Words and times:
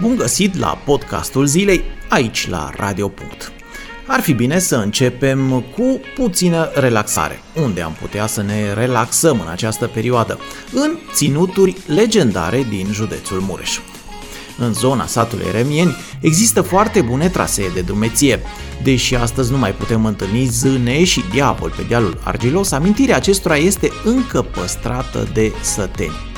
Bun 0.00 0.16
găsit 0.16 0.58
la 0.58 0.78
podcastul 0.84 1.46
zilei, 1.46 1.82
aici 2.08 2.48
la 2.48 2.70
Radio. 2.76 3.12
Ar 4.06 4.20
fi 4.20 4.32
bine 4.32 4.58
să 4.58 4.76
începem 4.76 5.64
cu 5.76 6.00
puțină 6.14 6.70
relaxare, 6.74 7.40
unde 7.62 7.80
am 7.80 7.96
putea 8.00 8.26
să 8.26 8.42
ne 8.42 8.72
relaxăm 8.72 9.40
în 9.40 9.48
această 9.50 9.86
perioadă, 9.86 10.38
în 10.72 10.98
ținuturi 11.12 11.76
legendare 11.86 12.66
din 12.68 12.86
județul 12.92 13.40
Mureș. 13.40 13.78
În 14.58 14.72
zona 14.72 15.06
satului 15.06 15.50
Remieni 15.52 15.96
există 16.20 16.62
foarte 16.62 17.00
bune 17.00 17.28
trasee 17.28 17.70
de 17.74 17.80
drumeție. 17.80 18.40
Deși 18.82 19.14
astăzi 19.14 19.50
nu 19.50 19.58
mai 19.58 19.72
putem 19.72 20.04
întâlni 20.04 20.44
zâne 20.44 21.04
și 21.04 21.24
diavol 21.32 21.72
pe 21.76 21.82
dealul 21.88 22.20
argilos, 22.24 22.72
amintirea 22.72 23.16
acestora 23.16 23.56
este 23.56 23.90
încă 24.04 24.42
păstrată 24.42 25.28
de 25.32 25.52
săteni. 25.60 26.35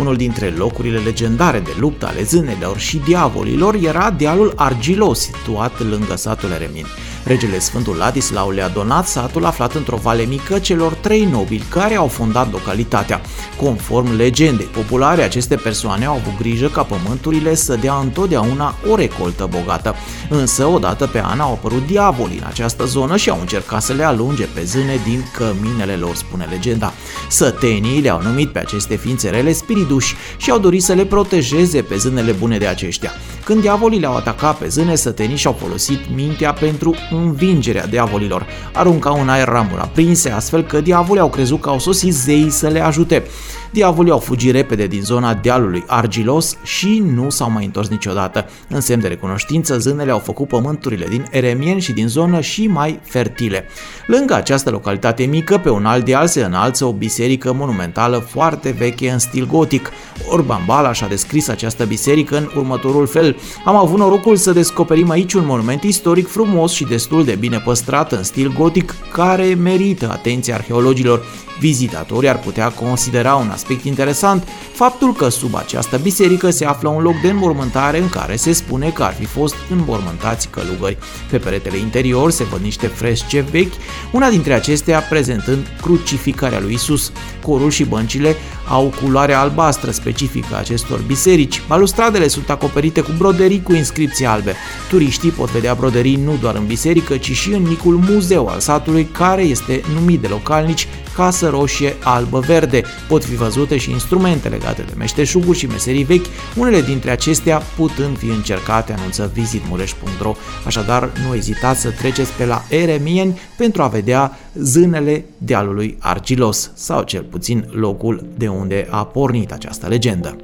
Unul 0.00 0.16
dintre 0.16 0.50
locurile 0.56 0.98
legendare 0.98 1.60
de 1.60 1.74
luptă 1.78 2.06
ale 2.06 2.22
zânelor 2.22 2.78
și 2.78 3.00
diavolilor 3.06 3.74
era 3.74 4.10
dealul 4.10 4.52
Argilos, 4.56 5.20
situat 5.20 5.80
lângă 5.80 6.16
satul 6.16 6.50
Eremin. 6.50 6.86
Regele 7.28 7.58
Sfântul 7.58 7.96
Ladislau 7.96 8.50
le-a 8.50 8.68
donat 8.68 9.06
satul 9.06 9.44
aflat 9.44 9.74
într-o 9.74 9.96
vale 9.96 10.24
mică 10.24 10.58
celor 10.58 10.92
trei 10.92 11.24
nobili 11.24 11.64
care 11.70 11.94
au 11.94 12.06
fondat 12.06 12.52
localitatea. 12.52 13.20
Conform 13.60 14.16
legendei 14.16 14.66
populare, 14.66 15.22
aceste 15.22 15.56
persoane 15.56 16.04
au 16.04 16.14
avut 16.14 16.38
grijă 16.38 16.68
ca 16.68 16.82
pământurile 16.82 17.54
să 17.54 17.76
dea 17.76 17.94
întotdeauna 17.94 18.74
o 18.90 18.94
recoltă 18.94 19.48
bogată. 19.50 19.94
Însă, 20.28 20.66
odată 20.66 21.06
pe 21.06 21.22
an 21.24 21.40
au 21.40 21.52
apărut 21.52 21.86
diavolii 21.86 22.38
în 22.38 22.46
această 22.46 22.84
zonă 22.84 23.16
și 23.16 23.30
au 23.30 23.40
încercat 23.40 23.82
să 23.82 23.92
le 23.92 24.04
alunge 24.04 24.44
pe 24.44 24.64
zâne 24.64 25.00
din 25.04 25.24
căminele 25.32 25.94
lor, 25.94 26.14
spune 26.14 26.46
legenda. 26.50 26.92
Sătenii 27.28 28.00
le-au 28.00 28.22
numit 28.22 28.52
pe 28.52 28.58
aceste 28.58 28.96
ființe 28.96 29.28
rele 29.30 29.52
spiriduși 29.52 30.14
și 30.36 30.50
au 30.50 30.58
dorit 30.58 30.82
să 30.82 30.92
le 30.92 31.04
protejeze 31.04 31.82
pe 31.82 31.96
zânele 31.96 32.32
bune 32.32 32.58
de 32.58 32.66
aceștia. 32.66 33.10
Când 33.44 33.60
diavolii 33.60 34.00
le-au 34.00 34.16
atacat 34.16 34.58
pe 34.58 34.68
zâne, 34.68 34.94
sătenii 34.94 35.36
și-au 35.36 35.56
folosit 35.60 36.00
mintea 36.14 36.52
pentru 36.52 36.94
învingerea 37.22 37.86
diavolilor. 37.86 38.46
Aruncau 38.72 39.20
în 39.20 39.28
aer 39.28 39.48
ramuri 39.48 39.80
aprinse, 39.80 40.30
astfel 40.30 40.62
că 40.62 40.80
diavolii 40.80 41.22
au 41.22 41.28
crezut 41.28 41.60
că 41.60 41.68
au 41.68 41.78
sosit 41.78 42.14
zeii 42.14 42.50
să 42.50 42.68
le 42.68 42.80
ajute. 42.80 43.22
Diavolii 43.70 44.12
au 44.12 44.18
fugit 44.18 44.52
repede 44.52 44.86
din 44.86 45.02
zona 45.02 45.34
dealului 45.34 45.84
argilos 45.86 46.56
și 46.62 47.02
nu 47.14 47.30
s-au 47.30 47.50
mai 47.50 47.64
întors 47.64 47.88
niciodată. 47.88 48.46
În 48.68 48.80
semn 48.80 49.00
de 49.00 49.08
recunoștință, 49.08 49.78
zânele 49.78 50.10
au 50.10 50.18
făcut 50.18 50.48
pământurile 50.48 51.06
din 51.08 51.26
Eremien 51.30 51.78
și 51.78 51.92
din 51.92 52.08
zonă 52.08 52.40
și 52.40 52.66
mai 52.66 53.00
fertile. 53.02 53.64
Lângă 54.06 54.34
această 54.34 54.70
localitate 54.70 55.24
mică, 55.24 55.58
pe 55.58 55.70
un 55.70 55.86
alt 55.86 56.04
deal 56.04 56.26
se 56.26 56.44
înalță 56.44 56.84
o 56.84 56.92
biserică 56.92 57.52
monumentală 57.52 58.18
foarte 58.18 58.70
veche 58.70 59.10
în 59.10 59.18
stil 59.18 59.46
gotic. 59.46 59.90
Orban 60.28 60.62
Balas 60.66 61.00
a 61.00 61.06
descris 61.06 61.48
această 61.48 61.84
biserică 61.84 62.36
în 62.36 62.50
următorul 62.56 63.06
fel. 63.06 63.36
Am 63.64 63.76
avut 63.76 63.98
norocul 63.98 64.36
să 64.36 64.52
descoperim 64.52 65.10
aici 65.10 65.32
un 65.32 65.44
monument 65.46 65.82
istoric 65.82 66.28
frumos 66.28 66.72
și 66.72 66.84
destul 66.84 67.24
de 67.24 67.34
bine 67.34 67.58
păstrat 67.58 68.12
în 68.12 68.22
stil 68.22 68.52
gotic 68.58 68.94
care 69.12 69.54
merită 69.54 70.10
atenția 70.10 70.54
arheologilor. 70.54 71.22
Vizitatorii 71.60 72.28
ar 72.28 72.38
putea 72.38 72.68
considera 72.68 73.34
un 73.34 73.50
aspect 73.58 73.84
interesant 73.84 74.48
faptul 74.72 75.12
că 75.14 75.28
sub 75.28 75.54
această 75.54 75.96
biserică 75.96 76.50
se 76.50 76.64
află 76.64 76.88
un 76.88 77.02
loc 77.02 77.20
de 77.20 77.28
înmormântare 77.28 77.98
în 77.98 78.08
care 78.08 78.36
se 78.36 78.52
spune 78.52 78.90
că 78.90 79.02
ar 79.02 79.14
fi 79.14 79.24
fost 79.24 79.54
înmormântați 79.70 80.48
călugări. 80.48 80.98
Pe 81.30 81.38
peretele 81.38 81.76
interior 81.76 82.30
se 82.30 82.44
văd 82.44 82.60
niște 82.60 82.86
fresce 82.86 83.40
vechi, 83.50 83.72
una 84.12 84.28
dintre 84.28 84.52
acestea 84.52 85.00
prezentând 85.00 85.66
crucificarea 85.82 86.60
lui 86.60 86.72
Isus. 86.72 87.12
Corul 87.42 87.70
și 87.70 87.84
băncile 87.84 88.36
au 88.68 88.92
culoare 89.02 89.32
albastră 89.32 89.90
specifică 89.90 90.56
acestor 90.56 91.00
biserici. 91.06 91.62
Balustradele 91.68 92.28
sunt 92.28 92.50
acoperite 92.50 93.00
cu 93.00 93.10
broderii 93.18 93.62
cu 93.62 93.72
inscripții 93.72 94.26
albe. 94.26 94.54
Turiștii 94.88 95.30
pot 95.30 95.50
vedea 95.50 95.74
broderii 95.74 96.16
nu 96.16 96.36
doar 96.40 96.54
în 96.54 96.66
biserică, 96.66 97.16
ci 97.16 97.32
și 97.32 97.52
în 97.52 97.62
micul 97.62 97.96
muzeu 98.08 98.46
al 98.46 98.60
satului, 98.60 99.04
care 99.04 99.42
este 99.42 99.80
numit 99.94 100.20
de 100.20 100.26
localnici 100.26 100.88
casă 101.18 101.48
roșie, 101.48 101.96
albă, 102.02 102.38
verde. 102.38 102.82
Pot 103.08 103.24
fi 103.24 103.34
văzute 103.48 103.76
și 103.76 103.90
instrumente 103.90 104.48
legate 104.48 104.82
de 104.82 104.92
meșteșuguri 104.96 105.58
și 105.58 105.66
meserii 105.66 106.04
vechi, 106.04 106.26
unele 106.56 106.80
dintre 106.80 107.10
acestea 107.10 107.62
putând 107.76 108.18
fi 108.18 108.26
încercate, 108.26 108.92
anunță 108.92 109.30
visitmureș.ro. 109.34 110.34
Așadar, 110.66 111.10
nu 111.26 111.34
ezitați 111.34 111.80
să 111.80 111.90
treceți 111.90 112.32
pe 112.32 112.44
la 112.44 112.62
Eremieni 112.68 113.38
pentru 113.56 113.82
a 113.82 113.86
vedea 113.86 114.38
zânele 114.54 115.24
dealului 115.38 115.96
argilos, 115.98 116.70
sau 116.74 117.02
cel 117.02 117.22
puțin 117.22 117.68
locul 117.70 118.26
de 118.36 118.48
unde 118.48 118.86
a 118.90 119.04
pornit 119.04 119.52
această 119.52 119.86
legendă. 119.86 120.36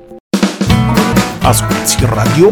Asculți 1.42 1.96
Radio. 2.14 2.48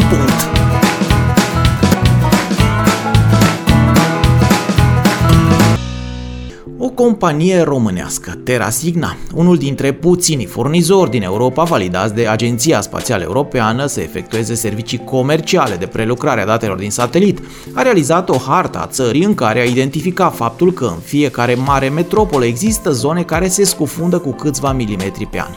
Companie 6.94 7.60
românească, 7.60 8.38
TerraSigna, 8.44 9.16
unul 9.34 9.56
dintre 9.56 9.92
puținii 9.92 10.47
furnizori 10.47 11.10
din 11.10 11.22
Europa 11.22 11.62
validați 11.62 12.14
de 12.14 12.26
Agenția 12.26 12.80
Spațială 12.80 13.22
Europeană 13.22 13.86
să 13.86 14.00
efectueze 14.00 14.54
servicii 14.54 15.04
comerciale 15.04 15.76
de 15.76 15.86
prelucrare 15.86 16.41
a 16.41 16.47
datelor 16.47 16.76
din 16.78 16.91
satelit, 16.91 17.41
a 17.72 17.82
realizat 17.82 18.28
o 18.28 18.36
hartă 18.36 18.78
a 18.78 18.86
țării 18.86 19.25
în 19.25 19.34
care 19.34 19.60
a 19.60 19.64
identificat 19.64 20.34
faptul 20.34 20.72
că 20.72 20.84
în 20.84 21.00
fiecare 21.04 21.54
mare 21.54 21.88
metropolă 21.88 22.44
există 22.44 22.91
zone 22.91 23.22
care 23.22 23.48
se 23.48 23.64
scufundă 23.64 24.19
cu 24.19 24.32
câțiva 24.32 24.72
milimetri 24.72 25.26
pe 25.26 25.41
an. 25.41 25.50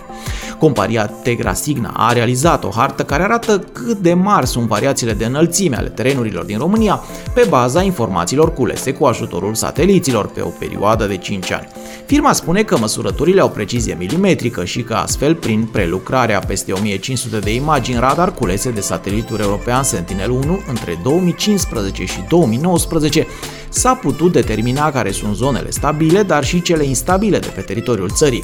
Compania 0.59 1.05
Tegra 1.05 1.53
Signa 1.53 1.93
a 1.97 2.11
realizat 2.11 2.63
o 2.63 2.69
hartă 2.69 3.03
care 3.03 3.23
arată 3.23 3.63
cât 3.71 3.97
de 3.97 4.13
mari 4.13 4.47
sunt 4.47 4.67
variațiile 4.67 5.13
de 5.13 5.25
înălțime 5.25 5.75
ale 5.75 5.87
terenurilor 5.87 6.43
din 6.43 6.57
România 6.57 7.03
pe 7.33 7.45
baza 7.49 7.81
informațiilor 7.81 8.53
culese 8.53 8.93
cu 8.93 9.05
ajutorul 9.05 9.53
sateliților 9.53 10.27
pe 10.27 10.41
o 10.41 10.49
perioadă 10.49 11.05
de 11.05 11.17
5 11.17 11.51
ani. 11.51 11.67
Firma 12.05 12.33
spune 12.33 12.63
că 12.63 12.77
măsurătorile 12.77 13.41
au 13.41 13.49
precizie 13.49 13.95
milimetrică 13.99 14.65
și 14.65 14.81
că 14.81 14.93
astfel, 14.93 15.35
prin 15.35 15.69
prelucrarea 15.71 16.39
peste 16.39 16.71
1500 16.71 17.39
de 17.39 17.53
imagini 17.53 17.99
radar 17.99 18.33
culese 18.33 18.71
de 18.71 18.81
satelitul 18.81 19.39
european 19.39 19.83
Sentinel-1 19.83 20.67
între 20.67 20.99
2015 21.03 22.05
și 22.05 22.23
2019, 22.29 23.27
s-a 23.69 23.93
putut 23.93 24.31
determina 24.31 24.91
care 24.91 25.11
sunt 25.11 25.35
zonele 25.35 25.69
stabile, 25.69 26.23
dar 26.23 26.43
și 26.43 26.61
cele 26.61 26.85
instabile 26.85 27.39
de 27.39 27.51
pe 27.55 27.61
teritoriul 27.61 28.09
țării. 28.09 28.43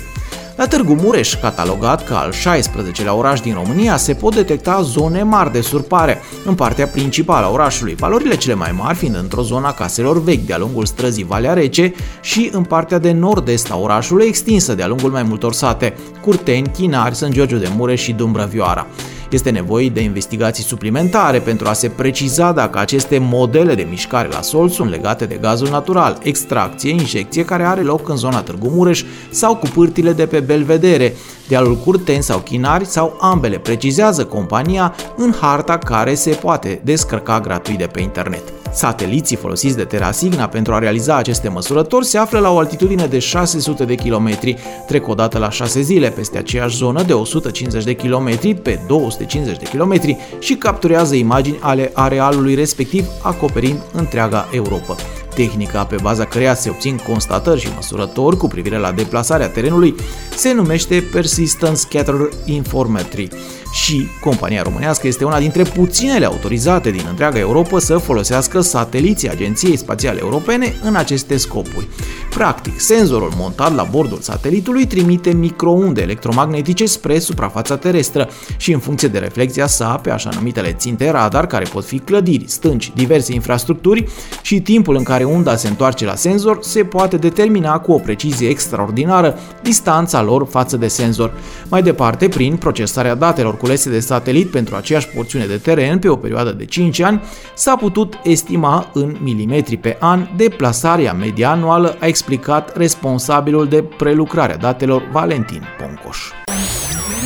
La 0.61 0.67
Târgu 0.67 0.93
Mureș, 0.93 1.35
catalogat 1.35 2.07
ca 2.07 2.19
al 2.19 2.31
16-lea 2.31 3.17
oraș 3.17 3.39
din 3.39 3.53
România, 3.53 3.97
se 3.97 4.13
pot 4.13 4.35
detecta 4.35 4.81
zone 4.81 5.23
mari 5.23 5.51
de 5.51 5.61
surpare 5.61 6.21
în 6.45 6.55
partea 6.55 6.87
principală 6.87 7.45
a 7.45 7.49
orașului, 7.49 7.95
valorile 7.95 8.35
cele 8.35 8.53
mai 8.53 8.71
mari 8.77 8.97
fiind 8.97 9.15
într-o 9.15 9.41
zonă 9.41 9.67
a 9.67 9.73
caselor 9.73 10.23
vechi 10.23 10.45
de-a 10.45 10.57
lungul 10.57 10.85
străzii 10.85 11.23
Valea 11.23 11.53
Rece 11.53 11.93
și 12.21 12.49
în 12.53 12.63
partea 12.63 12.97
de 12.97 13.11
nord-est 13.11 13.71
a 13.71 13.77
orașului 13.77 14.25
extinsă 14.27 14.75
de-a 14.75 14.87
lungul 14.87 15.11
mai 15.11 15.23
multor 15.23 15.53
sate, 15.53 15.93
Curteni, 16.21 16.71
Chinari, 16.73 17.15
Sân 17.15 17.31
Giorgio 17.31 17.57
de 17.57 17.69
Mureș 17.75 18.01
și 18.01 18.13
Dumbrăvioara. 18.13 18.87
Este 19.31 19.49
nevoie 19.49 19.89
de 19.89 20.01
investigații 20.01 20.63
suplimentare 20.63 21.39
pentru 21.39 21.67
a 21.67 21.73
se 21.73 21.89
preciza 21.89 22.51
dacă 22.51 22.79
aceste 22.79 23.17
modele 23.17 23.75
de 23.75 23.87
mișcare 23.89 24.27
la 24.27 24.41
sol 24.41 24.69
sunt 24.69 24.89
legate 24.89 25.25
de 25.25 25.37
gazul 25.41 25.69
natural, 25.69 26.17
extracție, 26.23 26.89
injecție 26.89 27.45
care 27.45 27.63
are 27.63 27.81
loc 27.81 28.09
în 28.09 28.15
zona 28.15 28.41
Târgu 28.41 28.69
Mureș 28.69 29.03
sau 29.29 29.55
cu 29.55 29.67
pârtile 29.67 30.13
de 30.13 30.25
pe 30.25 30.39
Belvedere, 30.39 31.13
dealul 31.47 31.75
Curten 31.75 32.21
sau 32.21 32.39
Chinari 32.39 32.85
sau 32.85 33.17
ambele, 33.21 33.57
precizează 33.57 34.25
compania 34.25 34.95
în 35.15 35.33
harta 35.41 35.77
care 35.77 36.13
se 36.13 36.29
poate 36.29 36.81
descărca 36.83 37.39
gratuit 37.39 37.77
de 37.77 37.87
pe 37.87 38.01
internet. 38.01 38.43
Sateliții 38.73 39.35
folosiți 39.35 39.75
de 39.75 39.83
TerraSigna 39.83 40.47
pentru 40.47 40.73
a 40.73 40.79
realiza 40.79 41.15
aceste 41.15 41.49
măsurători 41.49 42.05
se 42.05 42.17
află 42.17 42.39
la 42.39 42.51
o 42.51 42.57
altitudine 42.57 43.05
de 43.05 43.19
600 43.19 43.85
de 43.85 43.95
kilometri, 43.95 44.57
trec 44.87 45.07
o 45.07 45.13
dată 45.13 45.37
la 45.37 45.49
6 45.49 45.81
zile 45.81 46.09
peste 46.09 46.37
aceeași 46.37 46.77
zonă 46.77 47.03
de 47.03 47.13
150 47.13 47.83
de 47.83 47.93
kilometri 47.93 48.55
pe 48.55 48.79
250 49.21 49.57
de 49.57 49.69
kilometri 49.69 50.17
și 50.39 50.55
capturează 50.55 51.15
imagini 51.15 51.59
ale 51.61 51.91
arealului 51.93 52.55
respectiv 52.55 53.05
acoperind 53.21 53.81
întreaga 53.93 54.47
Europa. 54.51 54.95
Tehnica 55.35 55.85
pe 55.85 55.95
baza 56.01 56.25
căreia 56.25 56.53
se 56.53 56.69
obțin 56.69 56.99
constatări 57.07 57.59
și 57.59 57.73
măsurători 57.75 58.37
cu 58.37 58.47
privire 58.47 58.77
la 58.77 58.91
deplasarea 58.91 59.49
terenului 59.49 59.95
se 60.35 60.53
numește 60.53 61.07
Persistent 61.11 61.77
Scatter 61.77 62.29
Informatry 62.45 63.27
și 63.71 64.07
compania 64.19 64.61
românească 64.61 65.07
este 65.07 65.25
una 65.25 65.39
dintre 65.39 65.63
puținele 65.63 66.25
autorizate 66.25 66.91
din 66.91 67.05
întreaga 67.09 67.39
Europa 67.39 67.79
să 67.79 67.97
folosească 67.97 68.61
sateliții 68.61 69.29
Agenției 69.29 69.77
Spațiale 69.77 70.19
Europene 70.19 70.75
în 70.81 70.95
aceste 70.95 71.37
scopuri. 71.37 71.87
Practic, 72.29 72.79
senzorul 72.79 73.31
montat 73.37 73.75
la 73.75 73.83
bordul 73.83 74.19
satelitului 74.21 74.85
trimite 74.85 75.33
microunde 75.33 76.01
electromagnetice 76.01 76.85
spre 76.85 77.19
suprafața 77.19 77.77
terestră 77.77 78.29
și 78.57 78.71
în 78.71 78.79
funcție 78.79 79.07
de 79.07 79.17
reflexia 79.17 79.67
sa 79.67 79.99
pe 80.03 80.11
așa 80.11 80.29
numitele 80.33 80.73
ținte 80.73 81.09
radar, 81.09 81.47
care 81.47 81.65
pot 81.73 81.85
fi 81.85 81.99
clădiri, 81.99 82.43
stânci, 82.47 82.91
diverse 82.95 83.33
infrastructuri 83.33 84.07
și 84.41 84.61
timpul 84.61 84.95
în 84.95 85.03
care 85.03 85.23
unda 85.23 85.55
se 85.55 85.67
întoarce 85.67 86.05
la 86.05 86.15
senzor, 86.15 86.57
se 86.61 86.83
poate 86.83 87.17
determina 87.17 87.79
cu 87.79 87.91
o 87.91 87.97
precizie 87.97 88.47
extraordinară 88.47 89.39
distanța 89.61 90.21
lor 90.21 90.47
față 90.49 90.77
de 90.77 90.87
senzor. 90.87 91.33
Mai 91.69 91.83
departe, 91.83 92.27
prin 92.27 92.55
procesarea 92.55 93.15
datelor 93.15 93.57
culese 93.61 93.89
de 93.89 93.99
satelit 93.99 94.49
pentru 94.49 94.75
aceeași 94.75 95.07
porțiune 95.07 95.45
de 95.45 95.57
teren 95.57 95.99
pe 95.99 96.09
o 96.09 96.15
perioadă 96.15 96.51
de 96.51 96.65
5 96.65 96.99
ani, 96.99 97.21
s-a 97.53 97.75
putut 97.75 98.19
estima 98.23 98.89
în 98.93 99.15
milimetri 99.19 99.77
pe 99.77 99.97
an 99.99 100.27
deplasarea 100.35 101.13
media 101.13 101.49
anuală, 101.49 101.97
a 101.99 102.05
explicat 102.05 102.77
responsabilul 102.77 103.67
de 103.67 103.83
prelucrare 103.97 104.53
a 104.53 104.57
datelor 104.57 105.09
Valentin 105.11 105.63
Poncoș. 105.79 106.17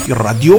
Radio. 0.08 0.58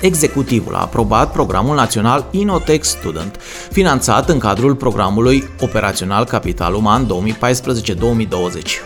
Executivul 0.00 0.74
a 0.74 0.80
aprobat 0.80 1.32
programul 1.32 1.74
național 1.74 2.26
Inotech 2.30 2.84
Student, 2.84 3.40
finanțat 3.70 4.28
în 4.28 4.38
cadrul 4.38 4.74
programului 4.74 5.48
operațional 5.60 6.24
Capital 6.24 6.74
Uman 6.74 7.06
2014-2020. 7.06 7.10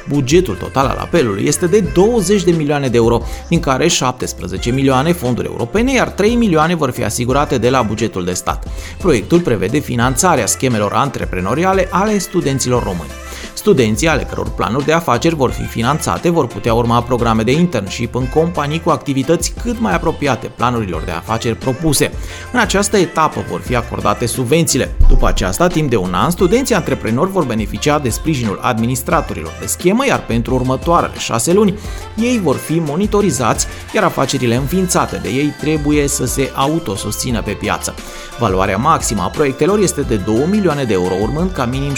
Bugetul 0.08 0.54
total 0.54 0.86
al 0.86 0.96
apelului 0.96 1.44
este 1.46 1.66
de 1.66 1.80
20 1.80 2.42
de 2.44 2.50
milioane 2.50 2.88
de 2.88 2.96
euro, 2.96 3.22
din 3.48 3.60
care 3.60 3.88
17 3.88 4.70
milioane 4.70 5.12
fonduri 5.12 5.46
europene, 5.46 5.92
iar 5.92 6.08
3 6.08 6.34
milioane 6.34 6.74
vor 6.74 6.90
fi 6.90 7.04
asigurate 7.04 7.58
de 7.58 7.70
la 7.70 7.82
bugetul 7.82 8.24
de 8.24 8.32
stat. 8.32 8.66
Proiectul 8.98 9.40
prevede 9.40 9.78
finanțarea 9.78 10.46
schemelor 10.46 10.92
antreprenoriale 10.92 11.88
ale 11.90 12.18
studenților 12.18 12.82
români. 12.82 13.21
Studenții 13.54 14.08
ale 14.08 14.22
căror 14.22 14.50
planuri 14.50 14.84
de 14.84 14.92
afaceri 14.92 15.34
vor 15.34 15.50
fi 15.50 15.62
finanțate 15.62 16.30
vor 16.30 16.46
putea 16.46 16.74
urma 16.74 17.02
programe 17.02 17.42
de 17.42 17.52
internship 17.52 18.14
în 18.14 18.28
companii 18.28 18.80
cu 18.80 18.90
activități 18.90 19.54
cât 19.62 19.80
mai 19.80 19.94
apropiate 19.94 20.46
planurilor 20.46 21.02
de 21.02 21.10
afaceri 21.10 21.56
propuse. 21.56 22.12
În 22.52 22.58
această 22.58 22.96
etapă 22.96 23.44
vor 23.50 23.60
fi 23.60 23.76
acordate 23.76 24.26
subvențiile. 24.26 24.94
După 25.08 25.26
aceasta, 25.26 25.66
timp 25.66 25.90
de 25.90 25.96
un 25.96 26.14
an, 26.14 26.30
studenții 26.30 26.74
antreprenori 26.74 27.30
vor 27.30 27.44
beneficia 27.44 27.98
de 27.98 28.08
sprijinul 28.08 28.58
administratorilor 28.62 29.52
de 29.60 29.66
schemă, 29.66 30.06
iar 30.06 30.24
pentru 30.24 30.54
următoarele 30.54 31.18
șase 31.18 31.52
luni, 31.52 31.78
ei 32.16 32.40
vor 32.42 32.56
fi 32.56 32.82
monitorizați, 32.86 33.66
iar 33.94 34.04
afacerile 34.04 34.54
înființate 34.54 35.16
de 35.22 35.28
ei 35.28 35.54
trebuie 35.60 36.08
să 36.08 36.26
se 36.26 36.50
autosusțină 36.54 37.42
pe 37.42 37.50
piață. 37.50 37.94
Valoarea 38.38 38.76
maximă 38.76 39.22
a 39.22 39.26
proiectelor 39.28 39.78
este 39.78 40.00
de 40.00 40.16
2 40.16 40.46
milioane 40.50 40.84
de 40.84 40.92
euro, 40.92 41.14
urmând 41.20 41.52
ca 41.52 41.64
minim 41.64 41.92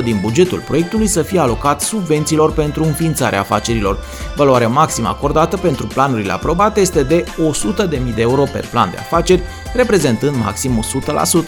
70% 0.00 0.04
din 0.04 0.18
bugetul 0.44 0.66
proiectului 0.66 1.06
să 1.06 1.22
fie 1.22 1.38
alocat 1.38 1.80
subvențiilor 1.80 2.52
pentru 2.52 2.84
înființarea 2.84 3.40
afacerilor. 3.40 3.98
Valoarea 4.36 4.68
maximă 4.68 5.08
acordată 5.08 5.56
pentru 5.56 5.86
planurile 5.86 6.32
aprobate 6.32 6.80
este 6.80 7.02
de 7.02 7.24
100.000 7.24 8.14
de 8.14 8.20
euro 8.20 8.42
per 8.52 8.66
plan 8.66 8.90
de 8.90 8.96
afaceri, 8.96 9.42
reprezentând 9.74 10.36
maxim 10.36 10.84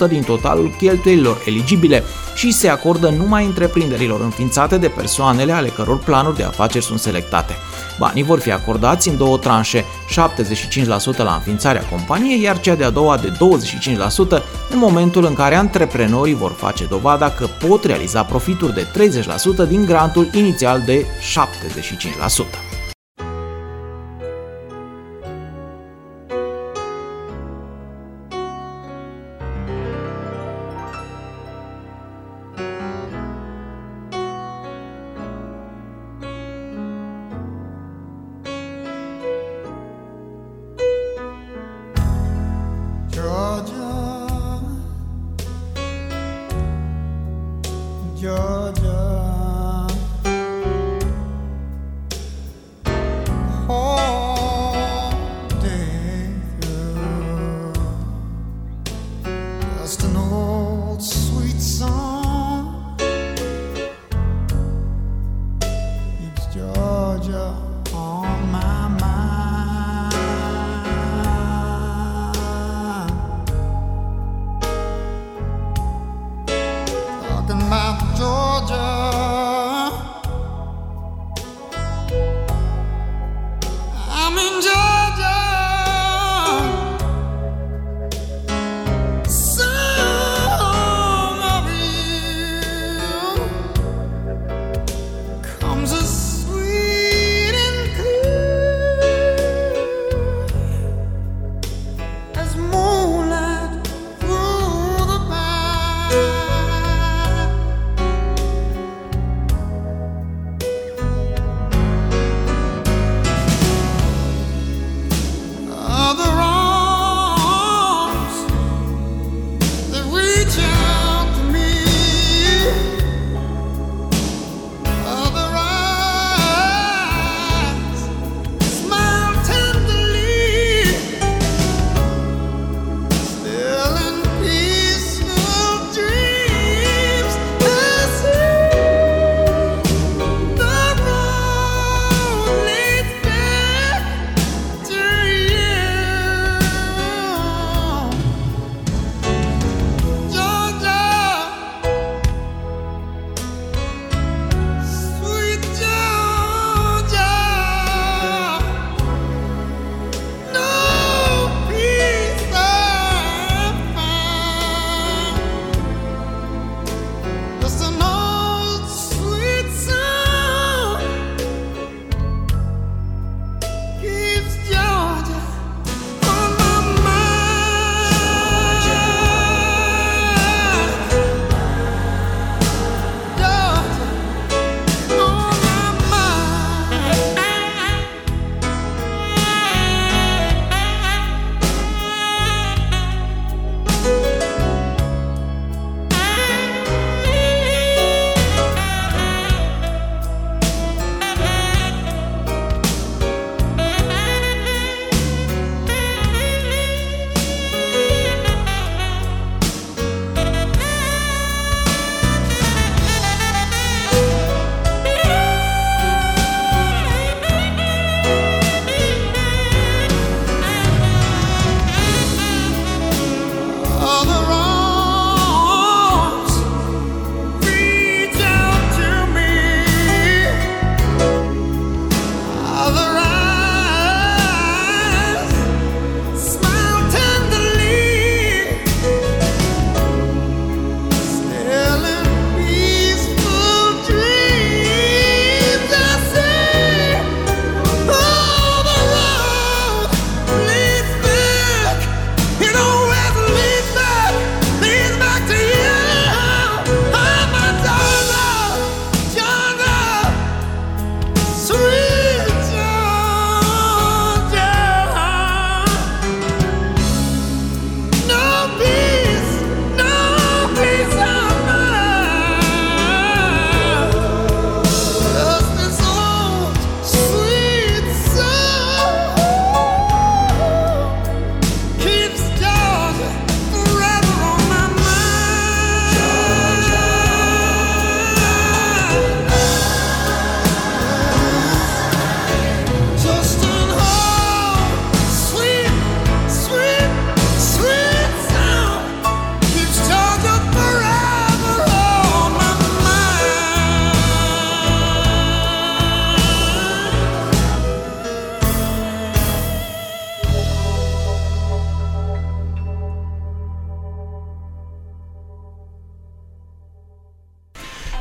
100% 0.06 0.08
din 0.08 0.22
totalul 0.22 0.74
cheltuielilor 0.78 1.42
eligibile 1.46 2.04
și 2.34 2.52
se 2.52 2.68
acordă 2.68 3.08
numai 3.08 3.44
întreprinderilor 3.44 4.20
înființate 4.20 4.78
de 4.78 4.88
persoanele 4.88 5.52
ale 5.52 5.68
căror 5.68 5.98
planuri 5.98 6.36
de 6.36 6.42
afaceri 6.42 6.84
sunt 6.84 6.98
selectate. 6.98 7.56
Banii 7.98 8.22
vor 8.22 8.38
fi 8.38 8.52
acordați 8.52 9.08
în 9.08 9.16
două 9.16 9.38
tranșe, 9.38 9.84
75% 11.14 11.16
la 11.16 11.34
înființarea 11.34 11.86
companiei, 11.90 12.42
iar 12.42 12.60
cea 12.60 12.74
de-a 12.74 12.90
doua 12.90 13.16
de 13.16 13.32
25% 13.32 14.42
în 14.70 14.78
momentul 14.78 15.24
în 15.24 15.34
care 15.34 15.54
antreprenorii 15.54 16.34
vor 16.34 16.52
face 16.52 16.84
dovada 16.84 17.30
că 17.30 17.46
pot 17.68 17.84
realiza 17.84 18.22
profituri 18.24 18.74
de 18.74 18.86
30% 19.64 19.68
din 19.68 19.84
grantul 19.84 20.28
inițial 20.32 20.82
de 20.84 21.06
75%. 22.54 22.65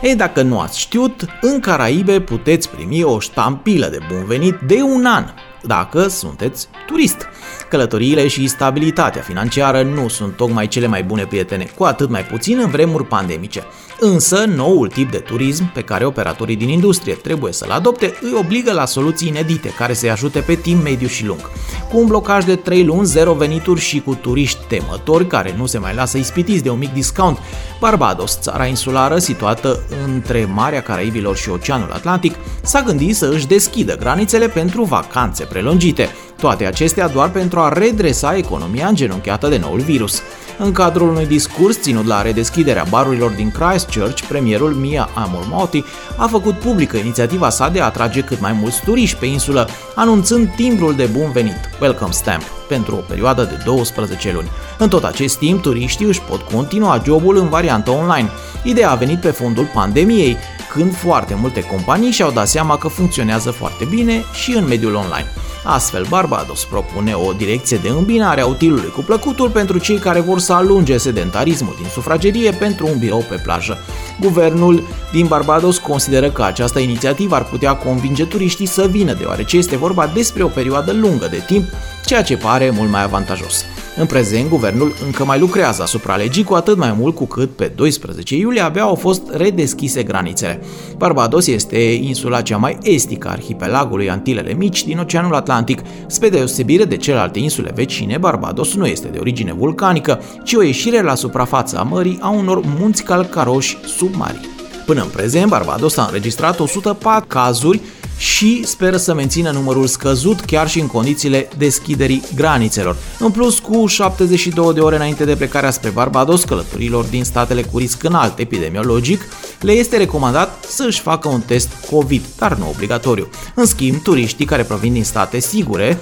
Ei, 0.05 0.15
dacă 0.15 0.41
nu 0.41 0.59
ați 0.59 0.79
știut, 0.79 1.25
în 1.41 1.59
Caraibe 1.59 2.21
puteți 2.21 2.69
primi 2.69 3.03
o 3.03 3.19
ștampilă 3.19 3.87
de 3.87 3.97
bun 4.11 4.25
venit 4.25 4.55
de 4.67 4.81
un 4.81 5.05
an, 5.05 5.25
dacă 5.63 6.07
sunteți 6.07 6.67
turist. 6.87 7.27
Călătoriile 7.75 8.27
și 8.27 8.47
stabilitatea 8.47 9.21
financiară 9.21 9.81
nu 9.81 10.07
sunt 10.07 10.35
tocmai 10.35 10.67
cele 10.67 10.87
mai 10.87 11.03
bune 11.03 11.25
prietene, 11.25 11.67
cu 11.77 11.83
atât 11.83 12.09
mai 12.09 12.25
puțin 12.25 12.59
în 12.59 12.69
vremuri 12.69 13.05
pandemice. 13.05 13.63
Însă, 13.99 14.45
noul 14.55 14.87
tip 14.87 15.11
de 15.11 15.17
turism 15.17 15.71
pe 15.73 15.81
care 15.81 16.05
operatorii 16.05 16.55
din 16.55 16.69
industrie 16.69 17.13
trebuie 17.13 17.53
să-l 17.53 17.69
adopte 17.69 18.13
îi 18.21 18.33
obligă 18.37 18.71
la 18.73 18.85
soluții 18.85 19.27
inedite 19.27 19.69
care 19.69 19.93
să-i 19.93 20.09
ajute 20.09 20.39
pe 20.39 20.55
timp 20.55 20.83
mediu 20.83 21.07
și 21.07 21.25
lung. 21.25 21.49
Cu 21.91 21.97
un 21.99 22.05
blocaj 22.05 22.45
de 22.45 22.55
3 22.55 22.85
luni, 22.85 23.05
zero 23.05 23.33
venituri 23.33 23.79
și 23.79 24.01
cu 24.01 24.15
turiști 24.15 24.65
temători 24.67 25.27
care 25.27 25.53
nu 25.57 25.65
se 25.65 25.77
mai 25.77 25.95
lasă 25.95 26.17
ispitiți 26.17 26.63
de 26.63 26.69
un 26.69 26.77
mic 26.77 26.93
discount, 26.93 27.37
Barbados, 27.79 28.39
țara 28.41 28.65
insulară 28.65 29.17
situată 29.17 29.79
între 30.05 30.49
Marea 30.53 30.81
Caraibilor 30.81 31.35
și 31.35 31.49
Oceanul 31.49 31.91
Atlantic, 31.91 32.35
s-a 32.61 32.81
gândit 32.81 33.15
să 33.15 33.29
își 33.33 33.47
deschidă 33.47 33.95
granițele 33.95 34.47
pentru 34.47 34.83
vacanțe 34.83 35.43
prelungite. 35.43 36.09
Toate 36.37 36.65
acestea 36.65 37.07
doar 37.07 37.29
pentru 37.29 37.59
a 37.59 37.69
redresa 37.69 38.37
economia 38.37 38.87
îngenunchiată 38.87 39.47
de 39.47 39.57
noul 39.57 39.79
virus. 39.79 40.21
În 40.57 40.71
cadrul 40.71 41.09
unui 41.09 41.25
discurs 41.25 41.81
ținut 41.81 42.05
la 42.05 42.21
redeschiderea 42.21 42.85
barurilor 42.89 43.31
din 43.31 43.51
Christchurch, 43.51 44.21
premierul 44.27 44.73
Mia 44.73 45.09
Amormoti 45.13 45.83
a 46.17 46.27
făcut 46.27 46.53
publică 46.53 46.97
inițiativa 46.97 47.49
sa 47.49 47.69
de 47.69 47.81
a 47.81 47.85
atrage 47.85 48.21
cât 48.21 48.39
mai 48.39 48.51
mulți 48.51 48.81
turiști 48.83 49.17
pe 49.17 49.25
insulă, 49.25 49.69
anunțând 49.95 50.49
timbrul 50.55 50.95
de 50.95 51.05
bun 51.05 51.31
venit, 51.31 51.57
Welcome 51.81 52.11
Stamp, 52.11 52.43
pentru 52.67 52.95
o 52.95 53.03
perioadă 53.07 53.43
de 53.43 53.61
12 53.65 54.31
luni. 54.33 54.49
În 54.77 54.89
tot 54.89 55.03
acest 55.03 55.37
timp, 55.37 55.61
turiștii 55.61 56.05
își 56.05 56.21
pot 56.21 56.41
continua 56.41 57.01
jobul 57.05 57.37
în 57.37 57.49
variantă 57.49 57.91
online. 57.91 58.29
Ideea 58.63 58.91
a 58.91 58.95
venit 58.95 59.19
pe 59.19 59.31
fondul 59.31 59.69
pandemiei, 59.73 60.37
când 60.73 60.95
foarte 60.95 61.35
multe 61.35 61.61
companii 61.61 62.11
și-au 62.11 62.31
dat 62.31 62.47
seama 62.47 62.77
că 62.77 62.87
funcționează 62.87 63.51
foarte 63.51 63.85
bine 63.85 64.23
și 64.33 64.51
în 64.51 64.67
mediul 64.67 64.93
online. 64.93 65.27
Astfel, 65.67 66.05
Barbados 66.09 66.63
propune 66.63 67.13
o 67.13 67.33
direcție 67.33 67.77
de 67.77 67.89
îmbinare 67.89 68.41
a 68.41 68.45
utilului 68.45 68.89
cu 68.89 69.01
plăcutul 69.01 69.49
pentru 69.49 69.77
cei 69.77 69.97
care 69.97 70.19
vor 70.19 70.39
să 70.39 70.53
alunge 70.53 70.97
sedentarismul 70.97 71.75
din 71.77 71.87
sufragerie 71.89 72.51
pentru 72.51 72.87
un 72.87 72.97
birou 72.97 73.25
pe 73.29 73.35
plajă. 73.35 73.77
Guvernul 74.19 74.83
din 75.11 75.27
Barbados 75.27 75.77
consideră 75.77 76.29
că 76.29 76.43
această 76.43 76.79
inițiativă 76.79 77.35
ar 77.35 77.43
putea 77.43 77.75
convinge 77.75 78.25
turiștii 78.25 78.65
să 78.65 78.87
vină, 78.87 79.13
deoarece 79.13 79.57
este 79.57 79.77
vorba 79.77 80.07
despre 80.13 80.43
o 80.43 80.47
perioadă 80.47 80.91
lungă 80.93 81.27
de 81.27 81.43
timp, 81.45 81.65
ceea 82.05 82.23
ce 82.23 82.37
pare 82.37 82.69
mult 82.69 82.89
mai 82.89 83.03
avantajos. 83.03 83.65
În 83.97 84.05
prezent, 84.05 84.49
guvernul 84.49 84.93
încă 85.05 85.25
mai 85.25 85.39
lucrează 85.39 85.81
asupra 85.81 86.15
legii, 86.15 86.43
cu 86.43 86.53
atât 86.53 86.77
mai 86.77 86.95
mult 86.97 87.15
cu 87.15 87.25
cât 87.25 87.55
pe 87.55 87.71
12 87.75 88.35
iulie 88.35 88.61
abia 88.61 88.81
au 88.81 88.95
fost 88.95 89.21
redeschise 89.31 90.03
granițele. 90.03 90.61
Barbados 90.97 91.47
este 91.47 91.77
insula 91.77 92.41
cea 92.41 92.57
mai 92.57 92.77
estică 92.81 93.27
a 93.27 93.31
arhipelagului 93.31 94.09
Antilele 94.09 94.53
Mici 94.53 94.85
din 94.85 94.99
Oceanul 94.99 95.35
Atlantic. 95.35 95.81
Spre 96.07 96.29
deosebire 96.29 96.83
de 96.83 96.97
celelalte 96.97 97.39
insule 97.39 97.71
vecine, 97.75 98.17
Barbados 98.17 98.73
nu 98.73 98.85
este 98.85 99.07
de 99.07 99.17
origine 99.19 99.53
vulcanică, 99.53 100.21
ci 100.43 100.53
o 100.53 100.63
ieșire 100.63 101.01
la 101.01 101.15
suprafața 101.15 101.81
mării 101.81 102.17
a 102.21 102.29
unor 102.29 102.61
munți 102.79 103.03
calcaroși 103.03 103.77
submarini. 103.97 104.49
Până 104.85 105.01
în 105.01 105.09
prezent, 105.09 105.49
Barbados 105.49 105.97
a 105.97 106.03
înregistrat 106.03 106.59
104 106.59 107.27
cazuri 107.27 107.81
și 108.17 108.61
speră 108.65 108.97
să 108.97 109.13
mențină 109.13 109.51
numărul 109.51 109.87
scăzut 109.87 110.39
chiar 110.39 110.69
și 110.69 110.79
în 110.79 110.87
condițiile 110.87 111.47
deschiderii 111.57 112.23
granițelor. 112.35 112.95
În 113.19 113.31
plus, 113.31 113.59
cu 113.59 113.87
72 113.87 114.73
de 114.73 114.79
ore 114.79 114.95
înainte 114.95 115.25
de 115.25 115.35
plecarea 115.35 115.71
spre 115.71 115.89
Barbados, 115.89 116.43
călătorilor 116.43 117.03
din 117.03 117.23
statele 117.23 117.61
cu 117.61 117.77
risc 117.77 118.03
înalt 118.03 118.39
epidemiologic, 118.39 119.21
le 119.59 119.71
este 119.71 119.97
recomandat 119.97 120.65
să 120.67 120.83
își 120.87 121.01
facă 121.01 121.27
un 121.27 121.41
test 121.41 121.69
COVID, 121.89 122.25
dar 122.37 122.55
nu 122.55 122.69
obligatoriu. 122.69 123.29
În 123.53 123.65
schimb, 123.65 124.01
turiștii 124.01 124.45
care 124.45 124.63
provin 124.63 124.93
din 124.93 125.03
state 125.03 125.39
sigure 125.39 125.99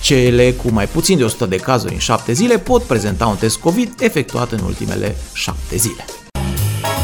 cele 0.00 0.52
cu 0.52 0.70
mai 0.70 0.86
puțin 0.86 1.16
de 1.16 1.24
100 1.24 1.46
de 1.46 1.56
cazuri 1.56 1.92
în 1.92 1.98
7 1.98 2.32
zile 2.32 2.58
pot 2.58 2.82
prezenta 2.82 3.26
un 3.26 3.36
test 3.36 3.56
COVID 3.56 3.92
efectuat 4.00 4.52
în 4.52 4.60
ultimele 4.64 5.16
7 5.32 5.76
zile. 5.76 6.04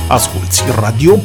Asculți 0.09 0.63
Radio. 0.81 1.19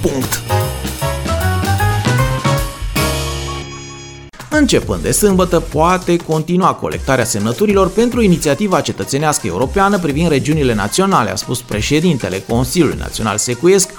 Începând 4.54 5.02
de 5.02 5.12
sâmbătă, 5.12 5.60
poate 5.60 6.16
continua 6.16 6.74
colectarea 6.74 7.24
semnăturilor 7.24 7.90
pentru 7.90 8.22
inițiativa 8.22 8.82
cetățenească 8.82 9.48
europeană 9.48 10.00
privind 10.00 10.30
regiunile 10.30 10.74
naționale, 10.74 11.30
a 11.30 11.36
spus 11.36 11.62
președintele 11.62 12.44
Consiliului 12.48 12.98
Național 13.00 13.38
Secuiesc 13.38 13.90